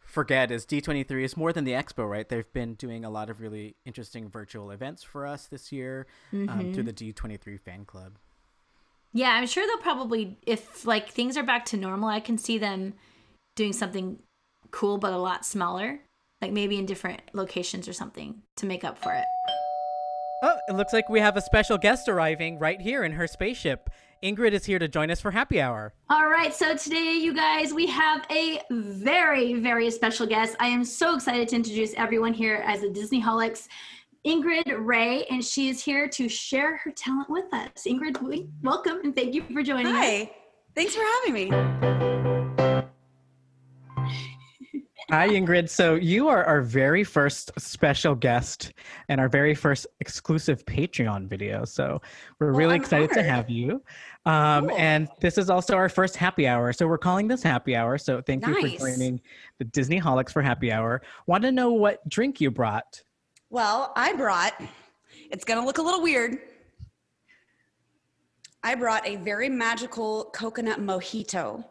[0.00, 2.28] forget is D23 is more than the expo, right?
[2.28, 6.46] They've been doing a lot of really interesting virtual events for us this year um,
[6.48, 6.72] Mm-hmm.
[6.72, 8.18] through the D23 fan club.
[9.14, 12.58] Yeah, I'm sure they'll probably if like things are back to normal, I can see
[12.58, 12.94] them
[13.54, 14.18] doing something
[14.70, 16.00] cool but a lot smaller,
[16.40, 19.24] like maybe in different locations or something to make up for it.
[20.44, 23.88] Oh, it looks like we have a special guest arriving right here in her spaceship.
[24.24, 25.94] Ingrid is here to join us for happy hour.
[26.10, 30.56] All right, so today, you guys, we have a very, very special guest.
[30.58, 33.68] I am so excited to introduce everyone here as the Disneyholics.
[34.26, 37.70] Ingrid Rey, and she is here to share her talent with us.
[37.86, 40.22] Ingrid, welcome and thank you for joining Hi.
[40.22, 40.28] us.
[40.74, 42.31] Thanks for having me.
[45.10, 45.68] Hi, Ingrid.
[45.68, 48.72] So you are our very first special guest
[49.08, 51.64] and our very first exclusive Patreon video.
[51.64, 52.00] So
[52.38, 53.82] we're Well, really I'm excited to have you.
[54.24, 54.78] Um, Cool.
[54.78, 56.72] And this is also our first happy hour.
[56.72, 57.98] So we're calling this happy hour.
[57.98, 59.20] So thank you for joining
[59.58, 61.02] the Disneyholics for happy hour.
[61.26, 63.02] Want to know what drink you brought?
[63.50, 64.54] Well, I brought,
[65.30, 66.38] it's going to look a little weird.
[68.62, 71.64] I brought a very magical coconut mojito.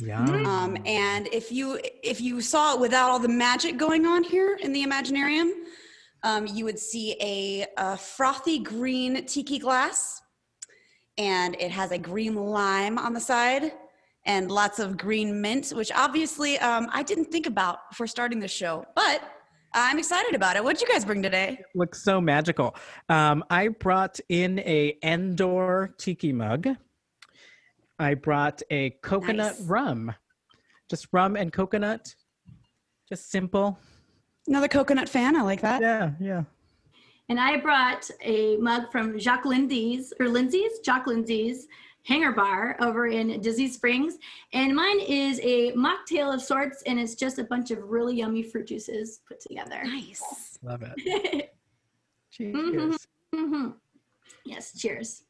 [0.00, 0.24] Yeah.
[0.24, 4.58] Um, and if you if you saw it without all the magic going on here
[4.62, 5.50] in the Imaginarium,
[6.22, 10.22] um, you would see a, a frothy green tiki glass,
[11.18, 13.72] and it has a green lime on the side,
[14.24, 18.48] and lots of green mint, which obviously um, I didn't think about before starting the
[18.48, 19.22] show, but
[19.74, 20.64] I'm excited about it.
[20.64, 21.58] What'd you guys bring today?
[21.74, 22.76] looks so magical.
[23.08, 26.68] Um, I brought in a Endor tiki mug.
[27.98, 29.60] I brought a coconut Nice.
[29.68, 30.14] rum,
[30.90, 32.14] just rum and coconut,
[33.08, 33.78] just simple.
[34.46, 35.36] Another coconut fan.
[35.36, 35.80] I like that.
[35.80, 36.42] Yeah, yeah.
[37.28, 41.68] And I brought a mug from Jock Lindsey's or Lindsey's, Jock Lindsey's
[42.04, 44.18] Hangar Bar over in Disney Springs.
[44.52, 48.42] And mine is a mocktail of sorts, and it's just a bunch of really yummy
[48.42, 49.80] fruit juices put together.
[49.84, 50.58] Nice.
[50.62, 51.54] Love it.
[52.32, 53.06] Cheers.
[53.34, 53.74] Mhm.
[54.44, 55.22] Yes, cheers.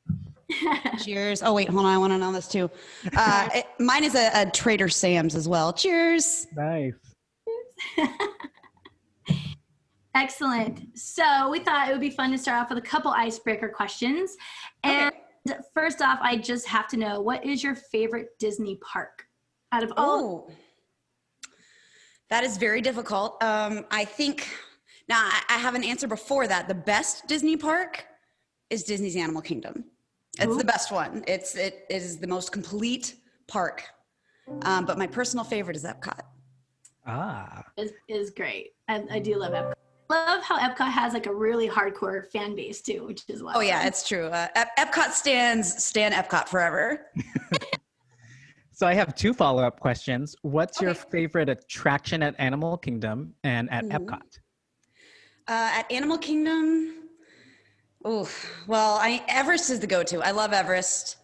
[1.04, 1.42] Cheers.
[1.42, 1.92] Oh wait, hold on.
[1.92, 2.70] I want to know this too.
[3.16, 5.72] Uh, it- mine is a, a Trader Sam's as well.
[5.72, 6.46] Cheers.
[6.56, 6.94] Nice.
[10.14, 10.96] Excellent.
[10.98, 14.36] So we thought it would be fun to start off with a couple icebreaker questions.
[14.84, 15.10] And
[15.74, 19.26] first off, I just have to know what is your favorite Disney park
[19.72, 20.48] out of all?
[20.48, 20.52] Oh,
[22.28, 23.42] that is very difficult.
[23.42, 24.48] Um, I think
[25.08, 26.68] now I, I have an answer before that.
[26.68, 28.04] The best Disney park
[28.68, 29.84] is Disney's Animal Kingdom.
[30.38, 30.58] It's Ooh.
[30.58, 31.24] the best one.
[31.26, 33.16] It's it is the most complete
[33.48, 33.84] park.
[34.62, 36.20] Um, but my personal favorite is Epcot.
[37.06, 37.64] Ah.
[37.76, 38.70] Is, is great.
[38.88, 39.74] I, I do love Epcot.
[40.10, 43.52] Love how Epcot has like a really hardcore fan base too, which is why.
[43.54, 44.26] Oh yeah, it's true.
[44.26, 47.06] Uh, Ep- Epcot stands stand Epcot forever.
[48.82, 50.34] So I have two follow up questions.
[50.42, 53.90] What's your favorite attraction at Animal Kingdom and at Ooh.
[53.90, 54.40] Epcot?
[55.46, 57.01] Uh, at Animal Kingdom,
[58.04, 58.28] oh
[58.66, 60.20] well, I Everest is the go-to.
[60.20, 61.16] I love Everest,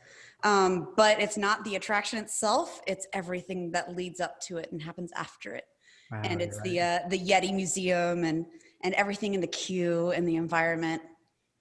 [0.45, 2.81] um, but it's not the attraction itself.
[2.87, 5.65] It's everything that leads up to it and happens after it.
[6.11, 6.65] Wow, and it's right.
[6.65, 8.47] the uh, the Yeti Museum and
[8.83, 11.03] and everything in the queue and the environment.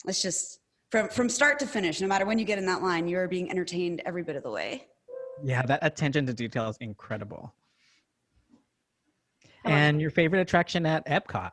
[0.07, 0.59] It's just
[0.91, 2.01] from from start to finish.
[2.01, 4.43] No matter when you get in that line, you are being entertained every bit of
[4.43, 4.87] the way.
[5.43, 7.53] yeah, that attention to detail is incredible.
[9.65, 11.51] And your favorite attraction at Epcot?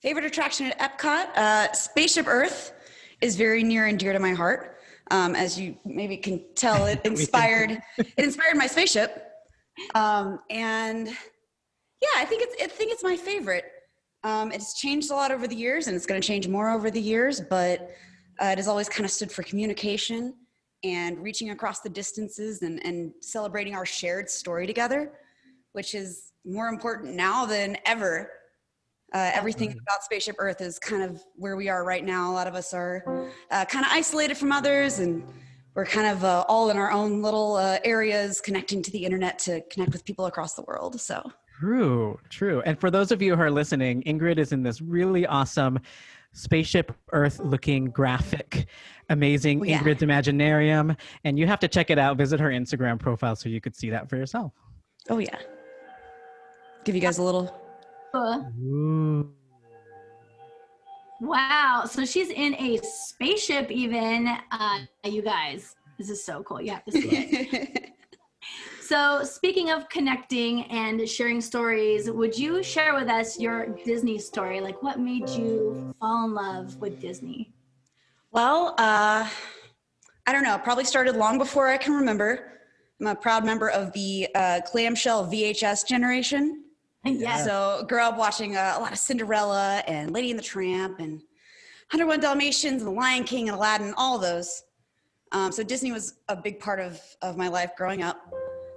[0.00, 1.36] Favorite attraction at Epcot?
[1.36, 2.72] Uh, Spaceship Earth
[3.20, 4.78] is very near and dear to my heart.
[5.10, 9.26] Um, as you maybe can tell, it inspired it inspired my spaceship.
[9.94, 13.64] Um, and yeah, I think it's I think it's my favorite.
[14.22, 16.90] Um, it's changed a lot over the years, and it's going to change more over
[16.90, 17.40] the years.
[17.40, 17.90] But
[18.40, 20.34] uh, it has always kind of stood for communication
[20.82, 25.12] and reaching across the distances and, and celebrating our shared story together,
[25.72, 28.30] which is more important now than ever
[29.12, 32.30] uh, everything about Spaceship Earth is kind of where we are right now.
[32.30, 35.24] A lot of us are uh, kind of isolated from others, and
[35.74, 39.38] we're kind of uh, all in our own little uh, areas, connecting to the internet
[39.40, 41.00] to connect with people across the world.
[41.00, 42.62] So, True, true.
[42.64, 45.78] And for those of you who are listening, Ingrid is in this really awesome
[46.32, 48.66] spaceship Earth looking graphic,
[49.10, 49.78] amazing Oh, yeah.
[49.80, 50.96] Ingrid's Imaginarium.
[51.24, 52.16] And you have to check it out.
[52.16, 54.52] Visit her Instagram profile so you could see that for yourself.
[55.10, 55.36] oh yeah,
[56.84, 57.54] give you guys a little.
[58.14, 59.30] Ooh.
[61.20, 61.84] wow.
[61.88, 64.28] So she's in a spaceship, even.
[64.50, 66.60] Uh, you guys, this is so cool.
[66.60, 67.92] You have to see it.
[68.90, 74.60] So, speaking of connecting and sharing stories, would you share with us your Disney story?
[74.60, 77.52] Like, what made you fall in love with Disney?
[78.32, 79.28] Well, uh,
[80.26, 80.58] I don't know.
[80.58, 82.58] Probably started long before I can remember.
[83.00, 86.64] I'm a proud member of the uh, clamshell VHS generation.
[87.04, 87.44] Yes.
[87.44, 91.22] So grew up watching uh, a lot of Cinderella and Lady and the Tramp and
[91.92, 94.62] 101 Dalmatians and The Lion King and Aladdin, all those.
[95.32, 98.32] Um, so Disney was a big part of, of my life growing up.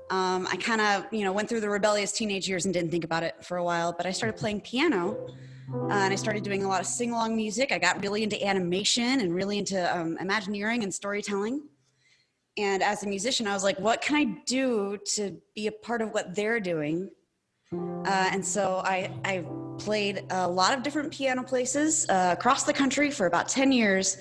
[0.10, 3.04] Um, I kind of, you know, went through the rebellious teenage years and didn't think
[3.04, 5.28] about it for a while, but I started playing piano
[5.74, 7.72] uh, and I started doing a lot of sing-along music.
[7.72, 11.64] I got really into animation and really into um, Imagineering and storytelling.
[12.58, 16.02] And as a musician, I was like, what can I do to be a part
[16.02, 17.10] of what they're doing?
[18.06, 19.46] Uh, and so I, I
[19.78, 24.18] played a lot of different piano places uh, across the country for about 10 years,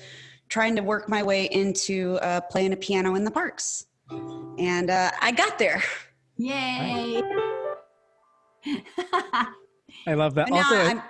[0.49, 3.87] trying to work my way into uh, playing a piano in the parks.
[4.59, 5.83] And uh, I got there.
[6.37, 7.23] Yay!
[10.07, 10.49] I love that.
[10.49, 11.03] But Also, I'm,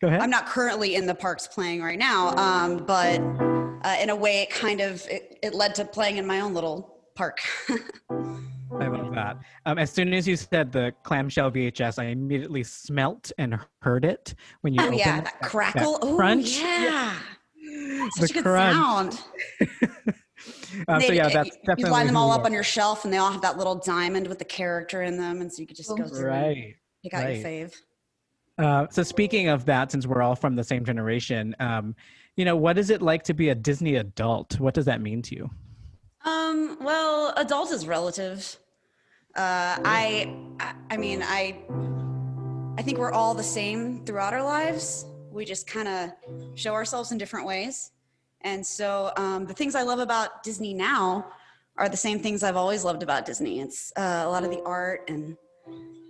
[0.00, 0.20] go ahead.
[0.20, 3.20] I'm not currently in the parks playing right now, um, but
[3.84, 6.54] uh, in a way, it kind of it, it led to playing in my own
[6.54, 7.40] little park.
[8.10, 9.38] I love that.
[9.66, 14.34] Um, as soon as you said the clamshell VHS, I immediately smelt and heard it
[14.62, 15.24] when you oh opened yeah, it.
[15.24, 15.98] that crackle.
[16.02, 16.58] Oh crunch.
[16.60, 17.14] yeah.
[18.16, 18.74] Such The a good crunch.
[18.74, 19.20] sound.
[20.88, 22.46] Um, so yeah, that's you- definitely you line them all up are.
[22.46, 25.40] on your shelf, and they all have that little diamond with the character in them,
[25.40, 26.74] and so you could just go through right.
[27.02, 27.36] pick out right.
[27.36, 27.74] your fave.
[28.58, 31.94] Uh, so speaking of that, since we're all from the same generation, um,
[32.36, 34.60] you know, what is it like to be a Disney adult?
[34.60, 35.50] What does that mean to you?
[36.24, 38.58] Um, well, adult is relative.
[39.36, 40.36] Uh, I,
[40.90, 41.58] I- mean, I,
[42.78, 45.06] I think we're all the same throughout our lives.
[45.30, 46.10] We just kind of
[46.54, 47.90] show ourselves in different ways.
[48.42, 51.26] And so, um, the things I love about Disney now
[51.76, 53.60] are the same things I've always loved about Disney.
[53.60, 55.36] It's uh, a lot of the art and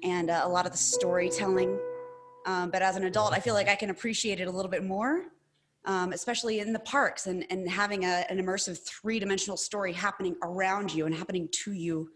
[0.02, 1.78] and uh, a lot of the storytelling.
[2.44, 4.84] Um, but as an adult, I feel like I can appreciate it a little bit
[4.84, 5.24] more
[5.84, 10.36] um, especially in the parks and, and having a, an immersive three dimensional story happening
[10.42, 12.10] around you and happening to you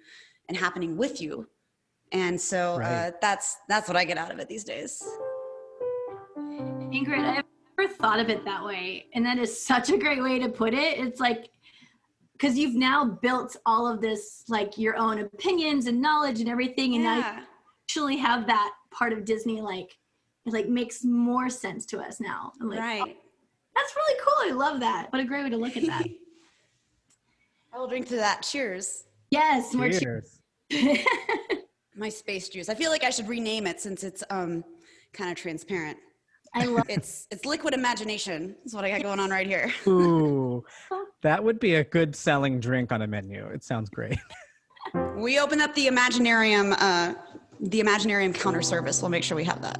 [0.49, 1.49] and happening with you.
[2.13, 5.03] And so uh, that's that's what I get out of it these days.
[6.39, 7.45] Ingrid, I've
[7.79, 9.07] never thought of it that way.
[9.15, 10.99] And that is such a great way to put it.
[10.99, 11.51] It's like,
[12.33, 16.95] because you've now built all of this, like your own opinions and knowledge and everything.
[16.95, 17.43] And now you
[17.85, 19.97] actually have that part of Disney, like,
[20.47, 22.53] it like makes more sense to us now.
[22.61, 23.17] I'm like, Right.
[23.75, 24.51] that's really cool.
[24.51, 25.13] I love that.
[25.13, 26.07] What a great way to look at that.
[27.75, 28.43] I will drink to that.
[28.43, 29.05] Cheers.
[29.31, 29.75] yes.
[29.75, 30.01] More Cheers.
[30.01, 30.38] cheers.
[31.97, 32.69] My space juice.
[32.69, 34.65] I feel like I should rename it since it's um
[35.13, 35.99] kind of transparent.
[36.55, 38.57] I love It's it's liquid imagination.
[38.65, 39.73] Is what I got going on right here.
[39.87, 40.65] Ooh,
[41.23, 43.47] that would be a good selling drink on a menu.
[43.47, 44.19] It sounds great.
[45.17, 47.15] We open up the Imaginarium uh
[47.61, 49.03] the Imaginarium counter service.
[49.03, 49.79] We'll make sure we have that.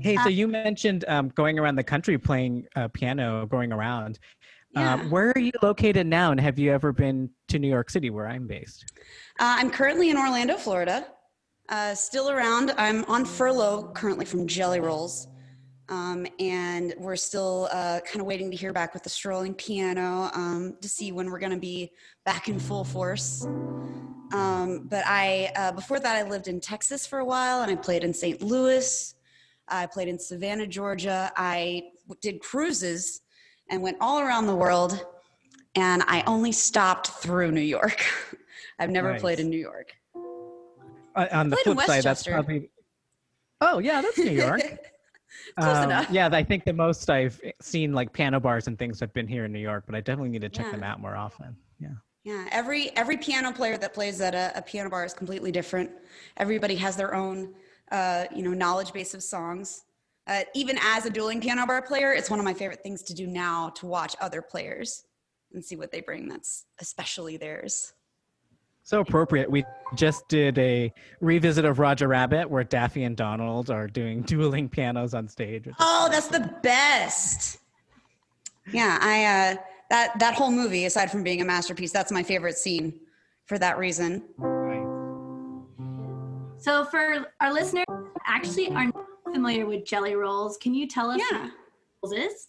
[0.00, 4.20] Hey, so you mentioned um, going around the country playing uh, piano, going around.
[4.78, 4.94] Yeah.
[4.94, 8.10] Um, where are you located now, and have you ever been to New York City,
[8.10, 8.84] where I'm based?
[9.40, 11.06] Uh, I'm currently in Orlando, Florida.
[11.68, 12.72] Uh, still around.
[12.78, 15.28] I'm on furlough currently from Jelly Rolls.
[15.90, 20.30] Um, and we're still uh, kind of waiting to hear back with the strolling piano
[20.34, 21.92] um, to see when we're going to be
[22.26, 23.46] back in full force.
[24.32, 27.74] Um, but I, uh, before that, I lived in Texas for a while and I
[27.74, 28.42] played in St.
[28.42, 29.14] Louis.
[29.66, 31.32] I played in Savannah, Georgia.
[31.36, 31.84] I
[32.20, 33.22] did cruises
[33.70, 35.04] and went all around the world.
[35.74, 38.04] And I only stopped through New York.
[38.78, 39.20] I've never Nice.
[39.20, 39.92] played in New York.
[41.14, 42.70] Uh, on the flip side, that's probably.
[43.60, 44.60] Oh yeah, that's New York.
[45.58, 46.10] Close Um, enough.
[46.10, 49.44] Yeah, I think the most I've seen like piano bars and things have been here
[49.44, 50.72] in New York, but I definitely need to check Yeah.
[50.72, 51.56] them out more often.
[51.80, 51.88] Yeah.
[52.24, 55.90] Yeah, every every piano player that plays at a, a piano bar is completely different.
[56.36, 57.54] Everybody has their own,
[57.90, 59.84] uh, you know, knowledge base of songs.
[60.28, 63.14] Uh, even as a dueling piano bar player, it's one of my favorite things to
[63.14, 65.04] do now to watch other players
[65.54, 66.28] and see what they bring.
[66.28, 67.94] That's especially theirs.
[68.82, 69.50] So appropriate.
[69.50, 69.64] We
[69.94, 75.14] just did a revisit of Roger Rabbit where Daffy and Donald are doing dueling pianos
[75.14, 75.68] on stage.
[75.78, 77.58] Oh, that's the best.
[78.72, 79.56] Yeah, I uh,
[79.90, 83.00] that that whole movie, aside from being a masterpiece, that's my favorite scene
[83.46, 84.24] for that reason.
[86.58, 87.86] So for our listeners
[88.26, 91.48] actually are not familiar with jelly rolls, can you tell us Yeah.
[92.00, 92.48] what jelly rolls is?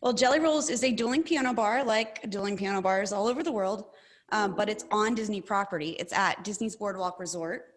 [0.00, 3.50] Well, Jelly Rolls is a dueling piano bar, like dueling piano bars all over the
[3.50, 3.86] world,
[4.30, 5.96] um, but it's on Disney property.
[5.98, 7.74] It's at Disney's Boardwalk Resort,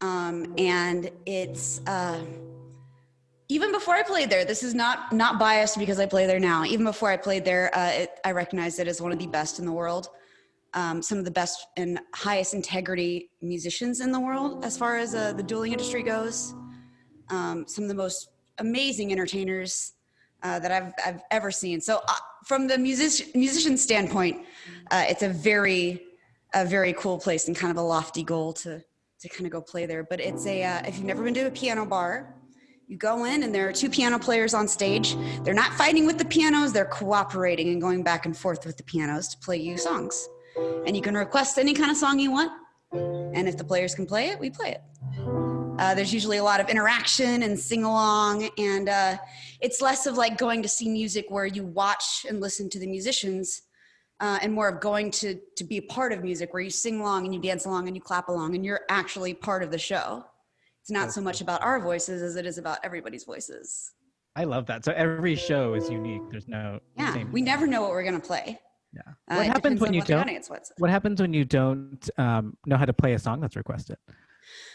[0.00, 2.18] um, and it's uh,
[3.48, 4.44] even before I played there.
[4.44, 6.64] This is not not biased because I play there now.
[6.64, 9.60] Even before I played there, uh, it, I recognized it as one of the best
[9.60, 10.08] in the world.
[10.74, 15.14] Um, some of the best and highest integrity musicians in the world, as far as
[15.14, 16.54] uh, the dueling industry goes.
[17.30, 19.94] Um, some of the most amazing entertainers
[20.42, 21.80] uh, that I've, I've ever seen.
[21.80, 24.44] So uh, from the music, musician standpoint,
[24.90, 26.02] uh, it's a very,
[26.54, 28.82] a very cool place and kind of a lofty goal to,
[29.20, 30.04] to kind of go play there.
[30.04, 32.34] But it's a, uh, if you've never been to a piano bar,
[32.88, 35.16] you go in and there are two piano players on stage.
[35.44, 38.82] They're not fighting with the pianos, they're cooperating and going back and forth with the
[38.82, 40.28] pianos to play you songs.
[40.86, 42.52] And you can request any kind of song you want.
[42.92, 45.51] And if the players can play it, we play it.
[45.82, 49.16] Uh, there's usually a lot of interaction and sing along, and uh,
[49.60, 52.86] it's less of like going to see music where you watch and listen to the
[52.86, 53.62] musicians,
[54.20, 57.00] uh, and more of going to to be a part of music where you sing
[57.00, 59.78] along and you dance along and you clap along and you're actually part of the
[59.78, 60.24] show.
[60.80, 63.92] it's not so much about our voices as it is about everybody's voices.
[64.34, 64.84] I love that.
[64.84, 66.22] So every show is unique.
[66.30, 67.30] There's no Yeah, same.
[67.32, 68.58] we never know what we're gonna play.
[68.94, 69.00] Yeah.
[69.28, 72.76] Uh, What it happens when you what don't- What happens when you don't um, know
[72.76, 73.96] how to play a song that's requested?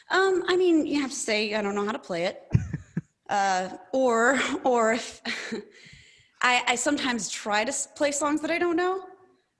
[0.09, 2.43] Um, I mean, you have to say I don't know how to play it,
[3.29, 5.21] uh, or or if,
[6.41, 9.03] I, I sometimes try to play songs that I don't know,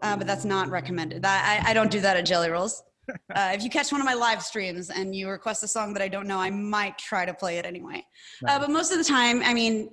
[0.02, 1.26] uh, but that's not recommended.
[1.26, 2.84] I, I I don't do that at Jelly Rolls.
[3.34, 6.02] Uh, if you catch one of my live streams and you request a song that
[6.02, 8.06] I don't know, I might try to play it anyway.
[8.46, 9.90] Uh, but most of the time, I mean,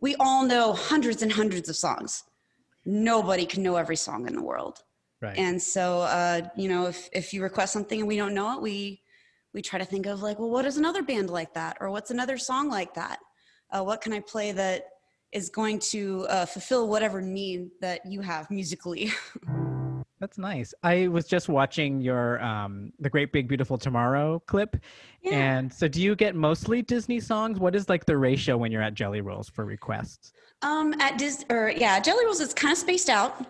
[0.00, 2.24] we all know hundreds and hundreds of songs.
[2.84, 4.82] Nobody can know every song in the world.
[5.22, 5.38] Right.
[5.38, 8.62] And so, uh, you know, if, if you request something and we don't know it,
[8.62, 9.00] we,
[9.52, 11.76] we try to think of like, well, what is another band like that?
[11.80, 13.18] Or what's another song like that?
[13.70, 14.86] Uh, what can I play that
[15.32, 19.12] is going to uh, fulfill whatever need that you have musically?
[20.18, 20.72] That's nice.
[20.82, 24.76] I was just watching your um the Great Big Beautiful Tomorrow clip.
[25.20, 25.34] Yeah.
[25.34, 27.58] And so do you get mostly Disney songs?
[27.58, 30.32] What is like the ratio when you're at Jelly Rolls for requests?
[30.62, 33.44] Um, at Dis or yeah, Jelly Rolls is kind of spaced out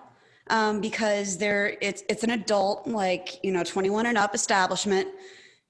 [0.49, 5.09] um, because they're it's it's an adult like you know 21 and up establishment.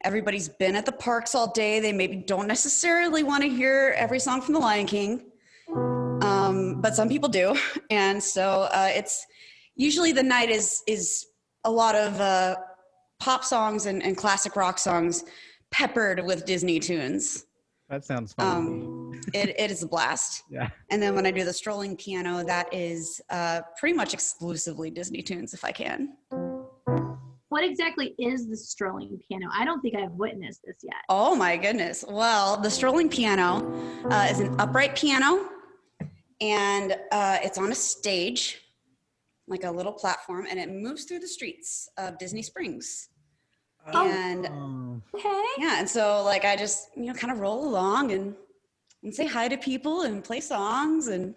[0.04, 1.80] Everybody's been at the parks all day.
[1.80, 5.30] They maybe don't necessarily want to hear every song from The Lion King,
[6.22, 7.56] um, but some people do,
[7.90, 9.26] and so uh, it's
[9.74, 11.26] usually the night is is
[11.64, 12.56] a lot of uh,
[13.20, 15.24] pop songs and, and classic rock songs
[15.70, 17.46] peppered with Disney tunes.
[17.88, 18.46] That sounds fun.
[18.46, 20.42] Um, it, it is a blast.
[20.50, 20.68] yeah.
[20.90, 25.22] And then when I do the strolling piano, that is uh, pretty much exclusively Disney
[25.22, 26.16] tunes if I can.
[27.48, 29.46] What exactly is the strolling piano?
[29.52, 30.96] I don't think I've witnessed this yet.
[31.08, 32.04] Oh my goodness.
[32.08, 33.64] Well, the strolling piano
[34.10, 35.48] uh, is an upright piano
[36.40, 38.60] and uh, it's on a stage,
[39.46, 43.08] like a little platform, and it moves through the streets of Disney Springs.
[43.94, 45.44] And Oh, Okay.
[45.58, 48.34] yeah, and so like I just, you know, kind of roll along and,
[49.04, 51.34] and say hi to people and play songs and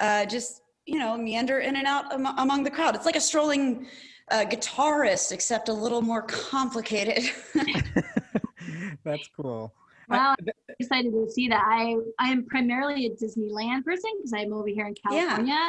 [0.00, 2.94] uh, just, you know, meander in and out am- among the crowd.
[2.94, 3.86] It's like a strolling
[4.30, 7.30] uh, guitarist, except a little more complicated.
[9.04, 9.74] That's cool.
[10.08, 10.46] Wow, I'm
[10.78, 11.62] excited to see that.
[11.66, 15.24] I I am primarily a Disneyland person because I'm over here in California.
[15.24, 15.36] Yeah.
[15.36, 15.68] California.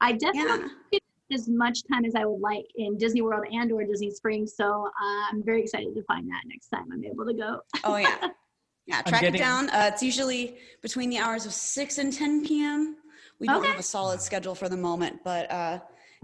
[0.00, 0.98] I definitely yeah.
[0.98, 1.02] get
[1.32, 4.54] as much time as I would like in Disney World and or Disney Springs.
[4.56, 7.60] So uh, I'm very excited to find that next time I'm able to go.
[7.84, 8.28] Oh yeah.
[8.84, 9.70] Yeah, track getting- it down.
[9.70, 12.96] Uh, it's usually between the hours of 6 and 10 p.m.
[13.38, 13.68] We don't Okay.
[13.68, 15.78] have a solid schedule for the moment, but uh,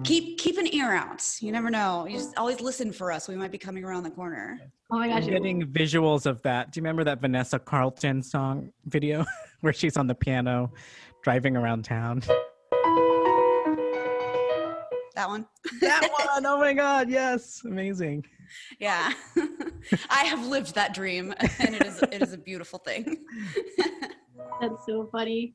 [0.04, 1.22] keep keep an ear out.
[1.40, 2.06] You never know.
[2.06, 3.28] You just always listen for us.
[3.28, 4.60] We might be coming around the corner.
[4.90, 5.28] Oh my I'm gosh.
[5.28, 6.72] getting visuals of that.
[6.72, 9.24] Do you remember that Vanessa Carlton song video
[9.60, 10.72] where she's on the piano
[11.22, 12.22] driving around town?
[15.14, 15.46] That one?
[15.80, 16.46] That one.
[16.46, 17.62] Oh my god, yes.
[17.64, 18.24] Amazing.
[18.78, 19.12] Yeah.
[20.10, 23.24] I have lived that dream and it is it is a beautiful thing.
[24.60, 25.54] That's so funny.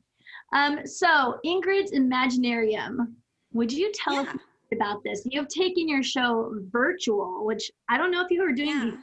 [0.52, 3.14] Um, so Ingrid's Imaginarium.
[3.54, 4.36] Would you tell us
[4.72, 5.22] about this?
[5.24, 8.96] You've taken your show virtual, which I don't know if you were doing Yeah.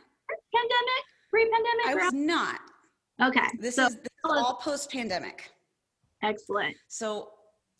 [0.54, 1.86] pandemic, pre-pandemic.
[1.88, 2.60] I was not.
[3.22, 3.47] Okay.
[3.60, 5.52] This so, is, this is all post pandemic.
[6.24, 6.76] excellent.
[6.88, 7.32] So,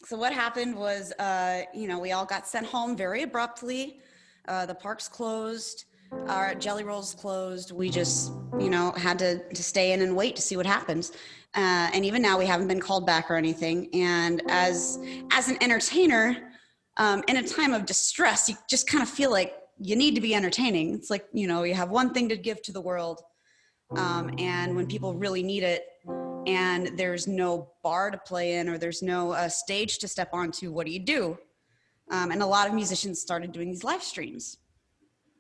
[0.06, 4.00] so what happened was, uh, you know, we all got sent home very abruptly.
[4.48, 5.86] Uh, the parks closed,
[6.28, 7.72] our Jelly Rolls closed.
[7.72, 11.12] We just, you know, had to to stay in and wait to see what happens.
[11.54, 13.90] Uh, and even now, we haven't been called back or anything.
[13.94, 14.98] And as
[15.32, 16.51] as an entertainer,
[16.98, 20.22] um, in a time of distress, you just kind of feel like you need to
[20.22, 20.94] be entertaining.
[20.94, 23.22] It's like you know, you have one thing to give to the world,
[23.96, 25.86] um, and when people really need it,
[26.48, 30.72] and there's no bar to play in or there's no uh, stage to step onto,
[30.72, 31.38] what do you do?
[32.10, 34.58] Um, and a lot of musicians started doing these live streams.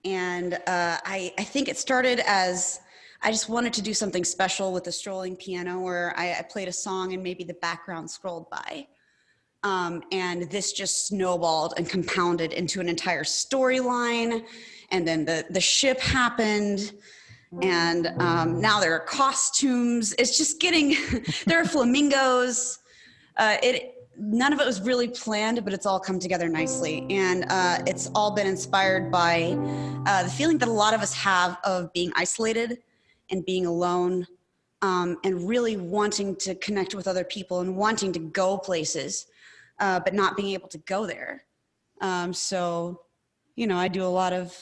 [0.05, 2.79] And uh, I, I think it started as
[3.21, 6.67] I just wanted to do something special with the strolling piano where I, I played
[6.67, 8.87] a song and maybe the background scrolled by.
[9.63, 14.43] Um, and this just snowballed and compounded into an entire storyline.
[14.89, 16.93] And then the, the ship happened
[17.61, 20.13] and um, now there are costumes.
[20.17, 20.95] It's just getting
[21.45, 22.79] there are flamingos.
[23.37, 27.45] Uh, it none of it was really planned, but it's all come together nicely, and
[27.49, 29.57] uh, it's all been inspired by
[30.05, 32.79] uh, the feeling that a lot of us have of being isolated
[33.31, 34.25] and being alone,
[34.81, 39.27] um, and really wanting to connect with other people and wanting to go places,
[39.81, 41.43] uh, but not being able to go there.
[41.99, 43.01] Um, so,
[43.55, 44.55] you know, I do a lot of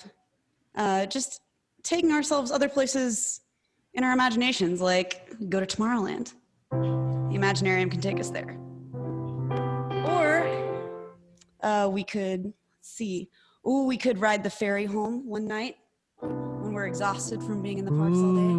[0.75, 1.41] uh, just
[1.83, 3.41] taking ourselves other places
[3.93, 6.33] in our imaginations, like go to Tomorrowland.
[6.71, 8.57] The Imaginarium can take us there.
[10.05, 10.47] Or
[11.61, 13.29] uh, we could see.
[13.65, 15.75] Oh, we could ride the ferry home one night
[16.21, 18.53] when we're exhausted from being in the parks all day.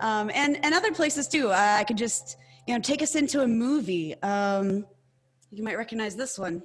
[0.00, 1.50] Um, and and other places too.
[1.50, 2.36] Uh, I could just
[2.66, 4.20] you know take us into a movie.
[4.22, 4.86] Um,
[5.50, 6.62] you might recognize this one.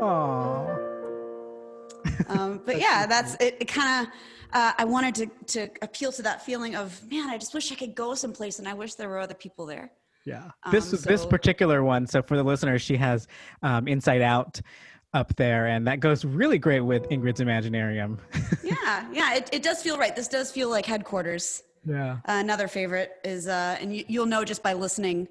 [0.00, 0.78] Aww.
[2.28, 3.56] Um, but yeah, that's it.
[3.60, 4.12] it kind of.
[4.54, 7.30] Uh, I wanted to to appeal to that feeling of man.
[7.30, 9.92] I just wish I could go someplace, and I wish there were other people there.
[10.24, 10.50] Yeah.
[10.70, 12.06] This Um, this so- particular one.
[12.06, 13.26] So for the listeners, she has
[13.62, 14.60] um, Inside Out
[15.14, 18.18] up there, and that goes really great with Ingrid's Imaginarium.
[18.62, 20.14] Yeah, yeah, it, it does feel right.
[20.14, 21.62] This does feel like headquarters.
[21.86, 22.14] yeah.
[22.28, 25.28] Uh, another favorite is, uh, and you, you'll know just by listening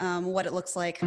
[0.00, 1.00] um, what it looks like.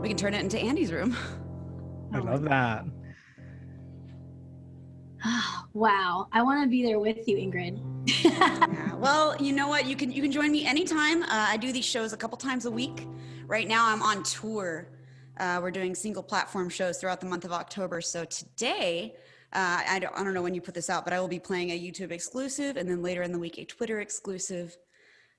[0.00, 1.16] We can turn it into Andy's room.
[2.12, 2.84] I love that.
[5.76, 6.26] Wow.
[6.32, 7.80] I want to be there with you, Ingrid.
[8.24, 9.86] Yeah, well, you know what?
[9.86, 11.22] You can you can join me anytime.
[11.22, 13.06] Uh, I do these shows a couple times a week.
[13.46, 14.88] Right now, I'm on tour.
[15.38, 18.00] Uh, we're doing single platform shows throughout the month of October.
[18.00, 19.14] So today,
[19.52, 21.38] uh, I don't I don't know when you put this out, but I will be
[21.38, 24.76] playing a YouTube exclusive, and then later in the week a Twitter exclusive.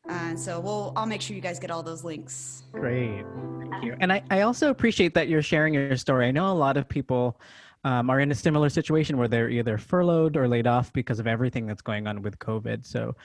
[0.08, 2.64] Uh, so we'll I'll make sure you guys get all those links.
[2.72, 3.26] Great.
[3.60, 3.96] Thank you.
[4.00, 6.28] And I, I also appreciate that you're sharing your story.
[6.28, 7.40] I know a lot of people
[7.88, 11.28] um, are in a similar situation where they're either furloughed or laid off because of
[11.28, 12.86] everything that's going on with COVID.
[12.86, 13.16] So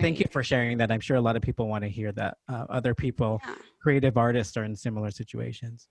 [0.00, 0.90] thank you for sharing that.
[0.90, 3.54] I'm sure a lot of people want to hear that uh, other people, Yeah.
[3.78, 5.88] creative artists, are in similar situations.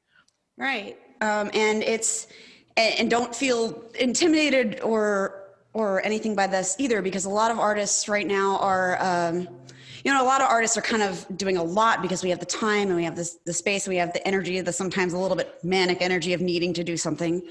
[0.57, 0.97] Right.
[1.21, 2.27] Um, and it's
[2.77, 7.59] and, and don't feel intimidated or or anything by this either, because a lot of
[7.59, 8.97] artists right now are.
[9.01, 9.47] Um,
[10.03, 12.39] you know, a lot of artists are kind of doing a lot because we have
[12.39, 15.13] the time and we have this, the space and we have the energy, the sometimes
[15.13, 17.41] a little bit manic energy of needing to do something.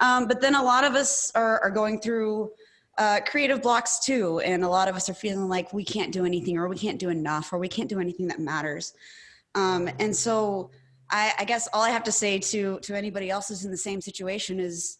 [0.00, 2.50] Um, but then a lot of us are, are going through
[2.98, 4.40] uh, creative blocks too.
[4.40, 6.98] And a lot of us are feeling like we can't do anything or we can't
[6.98, 8.94] do enough or we can't do anything that matters.
[9.54, 10.70] Um, and so
[11.10, 13.76] I, I guess all I have to say to, to anybody else who's in the
[13.76, 14.98] same situation is,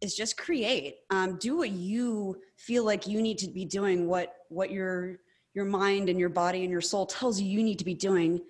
[0.00, 4.34] is just create, um, do what you feel like you need to be doing, what,
[4.48, 5.18] what your,
[5.54, 8.40] your mind and your body and your soul tells you you need to be doing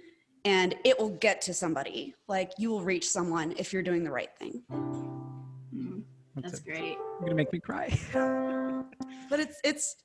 [0.46, 4.10] and it will get to somebody like you will reach someone if you're doing the
[4.10, 4.62] right thing
[6.44, 6.70] That's That's it.
[6.70, 6.98] great.
[6.98, 7.88] You're going to make me cry.
[9.30, 9.96] but it's it's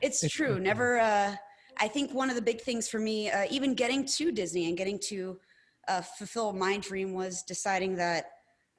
[0.00, 0.60] it's, It's true true.
[0.60, 1.34] never uh
[1.78, 4.76] i think one of the big things for me uh, even getting to disney and
[4.76, 5.38] getting to
[5.88, 8.30] uh, fulfill my dream was deciding that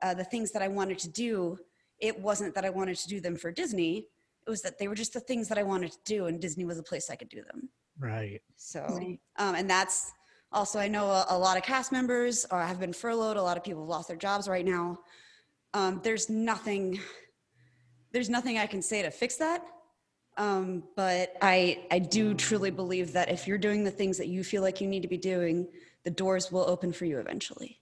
[0.02, 1.58] uh, the things that i wanted to do
[2.00, 4.08] it wasn't that i wanted to do them for disney
[4.48, 6.66] it was that they were just the things that i wanted to do and disney
[6.66, 8.42] was a place i could do them right.
[8.56, 8.82] so
[9.38, 10.12] um, and that's
[10.52, 13.58] also i know a, a lot of cast members uh, have been furloughed a lot
[13.58, 14.98] of people have lost their jobs right now
[15.74, 17.00] um, there's nothing
[18.12, 19.64] there's nothing i can say to fix that
[20.38, 24.44] um, but i i do truly believe that if you're doing the things that you
[24.44, 25.68] feel like you need to be doing
[26.06, 27.80] the doors will open for you eventually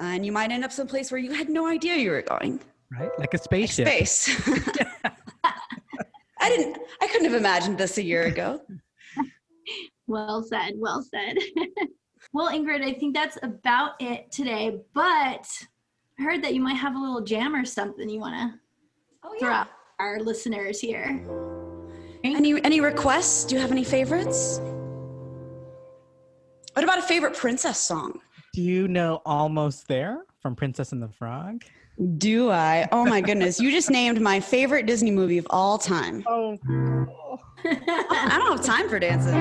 [0.00, 2.60] and you might end up someplace where you had no idea you were going
[2.98, 3.08] Right.
[3.18, 3.86] Like a spaceship.
[3.88, 4.28] space
[6.40, 8.60] i didn't i couldn't have imagined this a year ago
[10.06, 10.74] Well said.
[10.76, 11.38] Well said.
[12.32, 14.80] well, Ingrid, I think that's about it today.
[14.94, 15.71] But I
[16.22, 18.58] heard that you might have a little jam or something you want to
[19.24, 19.68] oh throw out
[19.98, 21.26] our listeners here.
[22.24, 23.44] Any any requests?
[23.44, 24.60] Do you have any favorites?
[26.72, 28.20] What about a favorite princess song?
[28.54, 31.64] Do you know Almost There from Princess and the Frog?
[32.18, 32.88] Do I?
[32.92, 33.60] Oh my goodness!
[33.60, 36.24] You just named my favorite Disney movie of all time.
[36.26, 36.58] Oh.
[37.64, 39.34] I don't have time for dancing.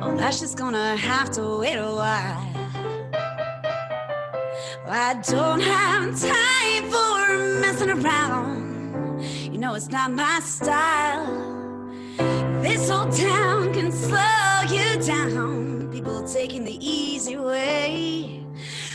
[0.00, 2.61] Oh, that's just gonna have to wait a while.
[4.94, 9.22] I don't have time for messing around.
[9.50, 11.24] You know it's not my style.
[12.60, 15.90] This old town can slow you down.
[15.90, 18.44] People taking the easy way.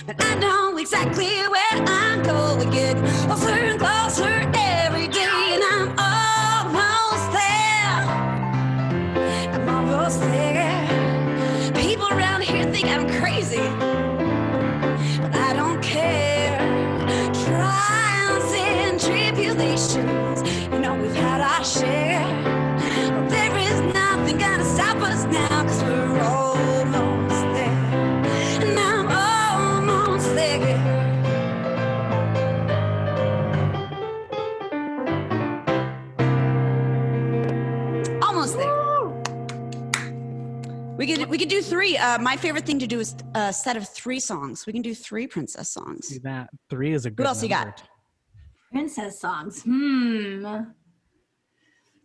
[0.06, 2.70] But I know exactly where I'm going.
[2.70, 2.96] Get
[3.26, 5.56] closer and closer every day.
[5.56, 8.04] And I'm almost there.
[9.52, 11.74] I'm almost there.
[11.74, 13.87] People around here think I'm crazy.
[41.28, 41.98] Could we could do three.
[41.98, 44.66] Uh, my favorite thing to do is a set of three songs.
[44.66, 46.08] We can do three princess songs.
[46.08, 46.50] See that?
[46.70, 47.84] Three is a good else you got?
[48.72, 49.64] Princess songs.
[49.64, 50.46] Hmm.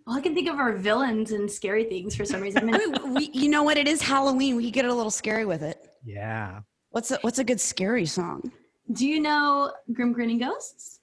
[0.07, 2.71] All I can think of are villains and scary things for some reason.
[3.05, 3.77] we, we, you know what?
[3.77, 4.57] It is Halloween.
[4.57, 5.79] We get a little scary with it.
[6.05, 6.61] Yeah.
[6.91, 8.53] What's a, what's a good scary song?
[8.93, 11.01] Do you know Grim Grinning Ghosts?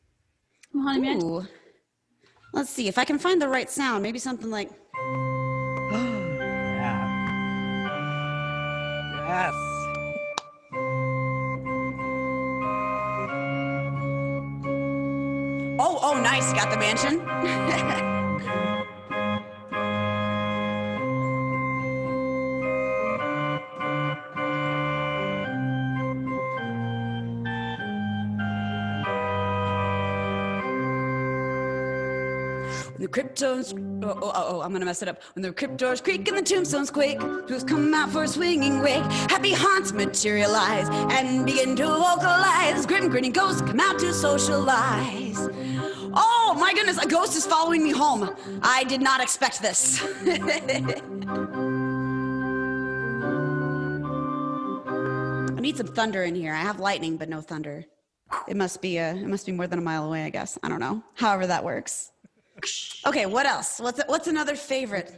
[0.71, 1.29] from Haunted Mansion?
[1.29, 1.47] Ooh.
[2.53, 4.03] Let's see if I can find the right sound.
[4.03, 4.69] Maybe something like.
[9.29, 9.53] Yes.
[15.77, 16.51] Oh, oh, nice.
[16.53, 18.09] Got the mansion.
[33.09, 35.21] cryptos, oh, oh, oh, oh, I'm gonna mess it up.
[35.33, 39.03] When the cryptors creak and the tombstones quake, ghouls come out for a swinging wake.
[39.29, 42.85] Happy haunts materialize and begin to vocalize.
[42.85, 45.37] Grim grinning ghosts come out to socialize.
[46.13, 48.35] Oh my goodness, a ghost is following me home.
[48.61, 50.01] I did not expect this.
[55.57, 56.53] I need some thunder in here.
[56.53, 57.85] I have lightning, but no thunder.
[58.47, 60.57] It must be a, it must be more than a mile away, I guess.
[60.63, 61.03] I don't know.
[61.15, 62.11] However that works.
[63.05, 63.79] Okay, what else?
[63.79, 65.13] What's what's another favorite?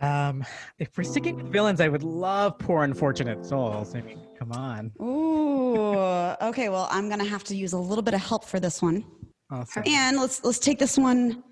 [0.00, 0.44] Um,
[0.78, 3.94] if we're sticking with villains, I would love Poor Unfortunate Souls.
[3.96, 4.92] I mean, come on.
[5.02, 5.96] Ooh.
[6.40, 9.04] Okay, well, I'm gonna have to use a little bit of help for this one.
[9.50, 9.82] Awesome.
[9.86, 11.42] And let's let's take this one.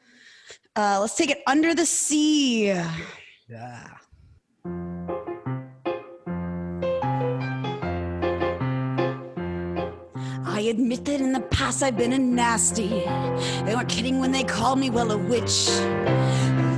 [0.76, 2.66] Uh, let's take it under the sea.
[3.49, 3.88] Yeah.
[10.57, 12.89] I admit that in the past I've been a nasty.
[12.89, 15.69] They weren't kidding when they called me, well, a witch.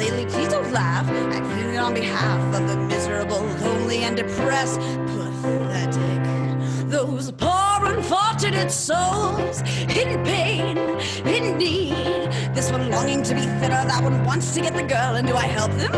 [0.00, 1.08] Lately, please don't laugh.
[1.08, 4.80] I'm feeling it on behalf of the miserable, lonely, and depressed.
[4.80, 6.90] Pathetic.
[6.90, 10.76] Those poor, unfortunate souls in pain,
[11.24, 12.32] in need.
[12.56, 15.36] This one longing to be thinner, that one wants to get the girl, and do
[15.36, 15.92] I help them?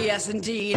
[0.00, 0.76] Yes, indeed.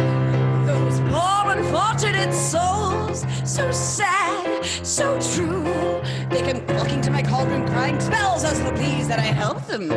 [0.66, 5.99] Those poor, unfortunate souls, so sad, so true.
[6.30, 9.90] They come flocking to my cauldron, crying spells as to please that I help them.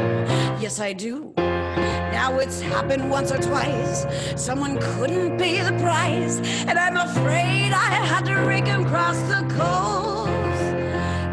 [0.59, 1.31] Yes, I do.
[1.38, 4.05] Now it's happened once or twice.
[4.36, 9.41] Someone couldn't pay the price, and I'm afraid I had to rake 'em across the
[9.57, 10.59] coals.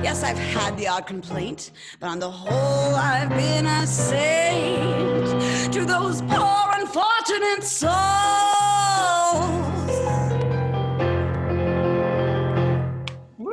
[0.02, 5.84] Yes, I've had the odd complaint, but on the whole, I've been a saint to
[5.84, 8.59] those poor, unfortunate souls.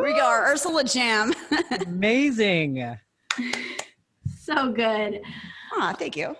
[0.07, 1.33] We go, our Ursula jam.
[1.85, 2.97] Amazing.
[4.39, 5.21] So good.
[5.73, 6.35] Ah, thank you.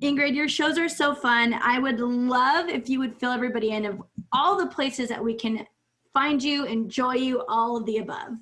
[0.00, 1.54] Ingrid, your shows are so fun.
[1.62, 4.02] I would love if you would fill everybody in of
[4.32, 5.66] all the places that we can
[6.14, 8.32] find you, enjoy you, all of the above.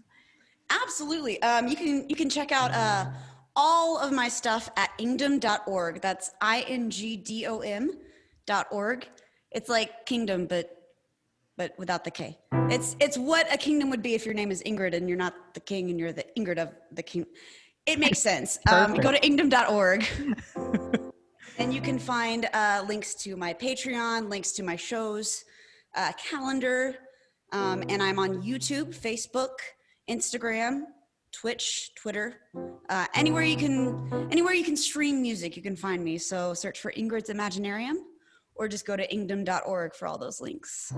[0.71, 1.43] Absolutely.
[1.43, 3.07] Um, you can you can check out uh,
[3.57, 6.01] all of my stuff at ingdom.org.
[6.01, 7.91] That's I N G D O M
[8.47, 9.09] dot org.
[9.51, 10.80] It's like kingdom, but
[11.61, 12.39] but without the K.
[12.71, 15.35] It's it's what a kingdom would be if your name is Ingrid and you're not
[15.53, 17.27] the king and you're the Ingrid of the king.
[17.85, 18.59] It makes sense.
[18.67, 20.07] Um, go to ingdom.org.
[21.59, 25.45] and you can find uh, links to my Patreon, links to my shows,
[25.95, 26.97] uh, calendar,
[27.53, 29.57] um, and I'm on YouTube, Facebook,
[30.09, 30.85] Instagram,
[31.31, 32.37] Twitch, Twitter,
[32.89, 36.17] uh, anywhere you can anywhere you can stream music, you can find me.
[36.17, 37.97] So search for Ingrid's Imaginarium,
[38.55, 40.93] or just go to ingdom.org for all those links.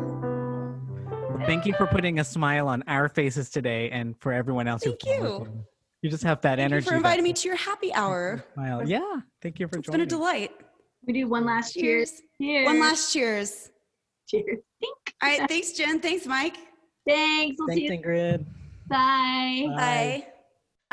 [1.46, 5.02] Thank you for putting a smile on our faces today and for everyone else Thank
[5.02, 5.64] who's you.
[6.02, 6.84] You just have that Thank energy.
[6.84, 8.44] you for inviting me to your happy hour.
[8.54, 8.88] smile.
[8.88, 9.20] Yeah.
[9.40, 9.80] Thank you for joining.
[9.80, 10.50] It's been a delight.
[11.06, 12.10] We do one last cheers.
[12.10, 12.22] Cheers.
[12.40, 12.66] Cheers.
[12.66, 13.70] One last cheers.
[14.28, 14.58] cheers.
[14.80, 16.00] Thank- All right, thanks, Jen.
[16.00, 16.56] Thanks, Mike.
[17.06, 17.56] Thanks.
[17.58, 18.10] We'll see Thanks, you.
[18.12, 18.44] Ingrid.
[18.88, 19.64] Bye.
[19.68, 19.76] Bye.
[19.76, 20.26] Bye.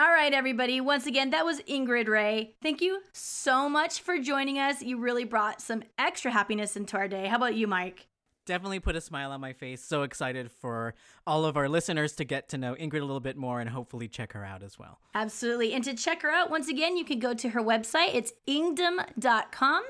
[0.03, 0.79] All right, everybody.
[0.79, 2.55] Once again, that was Ingrid Rey.
[2.61, 4.81] Thank you so much for joining us.
[4.81, 7.27] You really brought some extra happiness into our day.
[7.27, 8.07] How about you, Mike?
[8.49, 9.79] Definitely put a smile on my face.
[9.79, 10.95] So excited for
[11.27, 14.07] all of our listeners to get to know Ingrid a little bit more and hopefully
[14.07, 14.97] check her out as well.
[15.13, 15.71] Absolutely.
[15.71, 18.15] And to check her out, once again, you can go to her website.
[18.15, 19.83] It's ingdom.com.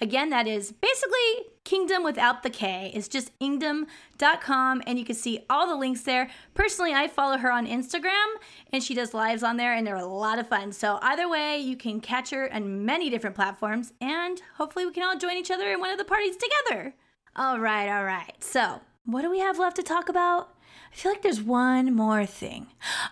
[0.00, 2.92] Again, that is basically kingdom without the K.
[2.94, 6.30] It's just ingdom.com, and you can see all the links there.
[6.54, 8.34] Personally, I follow her on Instagram,
[8.72, 10.70] and she does lives on there, and they're a lot of fun.
[10.70, 15.02] So, either way, you can catch her on many different platforms, and hopefully, we can
[15.02, 16.94] all join each other in one of the parties together.
[17.36, 18.32] All right, all right.
[18.42, 20.50] So, what do we have left to talk about?
[20.92, 22.68] I feel like there's one more thing.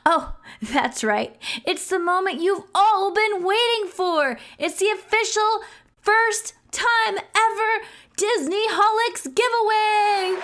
[0.06, 1.36] Oh, that's right.
[1.66, 4.38] It's the moment you've all been waiting for.
[4.58, 5.62] It's the official
[6.00, 7.84] first time ever
[8.16, 10.40] Disneyholics giveaway.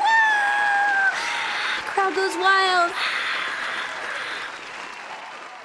[1.86, 2.92] Crowd goes wild.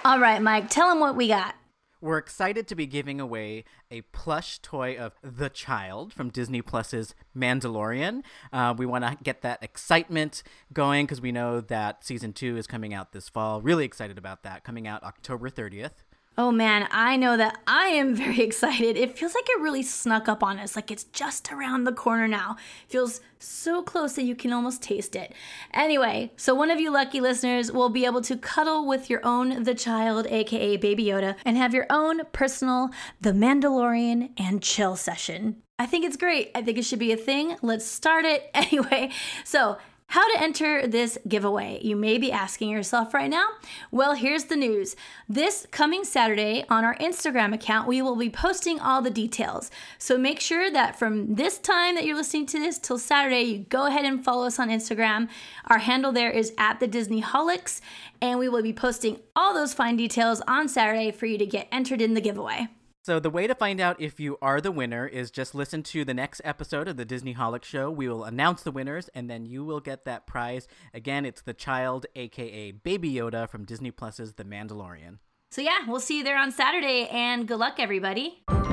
[0.05, 1.55] All right, Mike, tell them what we got.
[2.01, 3.63] we're excited to be giving away
[3.93, 8.23] a plush toy of the child from Disney Plus's Mandalorian.
[8.51, 10.41] Uh, we want to get that excitement
[10.73, 13.61] going because we know that season two is coming out this fall.
[13.61, 16.03] Really excited about that, coming out October 30th.
[16.35, 18.97] Oh man, I know that I am very excited.
[18.97, 22.27] It feels like it really snuck up on us, like it's just around the corner
[22.27, 22.55] now.
[22.87, 25.33] feels so close that you can almost taste it.
[25.73, 29.63] Anyway, so one of you lucky listeners will be able to cuddle with your own
[29.63, 32.89] The Child, aka Baby Yoda, and have your own personal
[33.21, 35.57] The Mandalorian and chill session.
[35.77, 36.49] I think it's great.
[36.55, 37.57] I think it should be a thing.
[37.61, 39.11] Let's start it anyway.
[39.43, 39.77] So,
[40.13, 41.79] how to enter this giveaway?
[41.81, 43.47] You may be asking yourself right now.
[43.89, 44.95] Well, here's the news.
[45.27, 49.71] This coming Saturday on our Instagram account, we will be posting all the details.
[49.97, 53.57] So make sure that from this time that you're listening to this till Saturday, you
[53.69, 55.29] go ahead and follow us on Instagram.
[55.65, 57.81] Our handle there is at the Disneyholics,
[58.21, 61.67] and we will be posting all those fine details on Saturday for you to get
[61.71, 62.67] entered in the giveaway.
[63.05, 66.05] So the way to find out if you are the winner is just listen to
[66.05, 67.91] the next episode of the Disneyholic Show.
[67.91, 70.69] We will announce the winners, and then you will get that prize.
[70.93, 75.17] Again, it's the child, aka Baby Yoda, from Disney Plus's The Mandalorian.
[75.51, 78.41] So yeah, we'll see you there on Saturday, and good luck, everybody.
[78.47, 78.63] All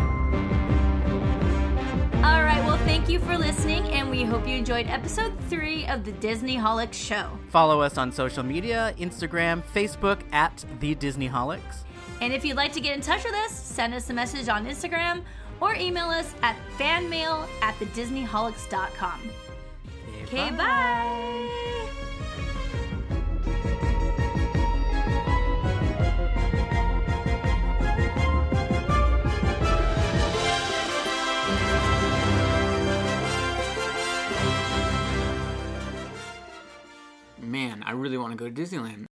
[2.22, 6.12] right, well, thank you for listening, and we hope you enjoyed episode three of the
[6.12, 7.36] Disneyholic Show.
[7.48, 11.82] Follow us on social media Instagram, Facebook at The Disneyholics.
[12.20, 14.66] And if you'd like to get in touch with us, send us a message on
[14.66, 15.22] Instagram
[15.60, 19.30] or email us at fanmail at thedisneyholics.com.
[20.24, 21.46] Okay, bye.
[37.38, 39.09] Man, I really want to go to Disneyland.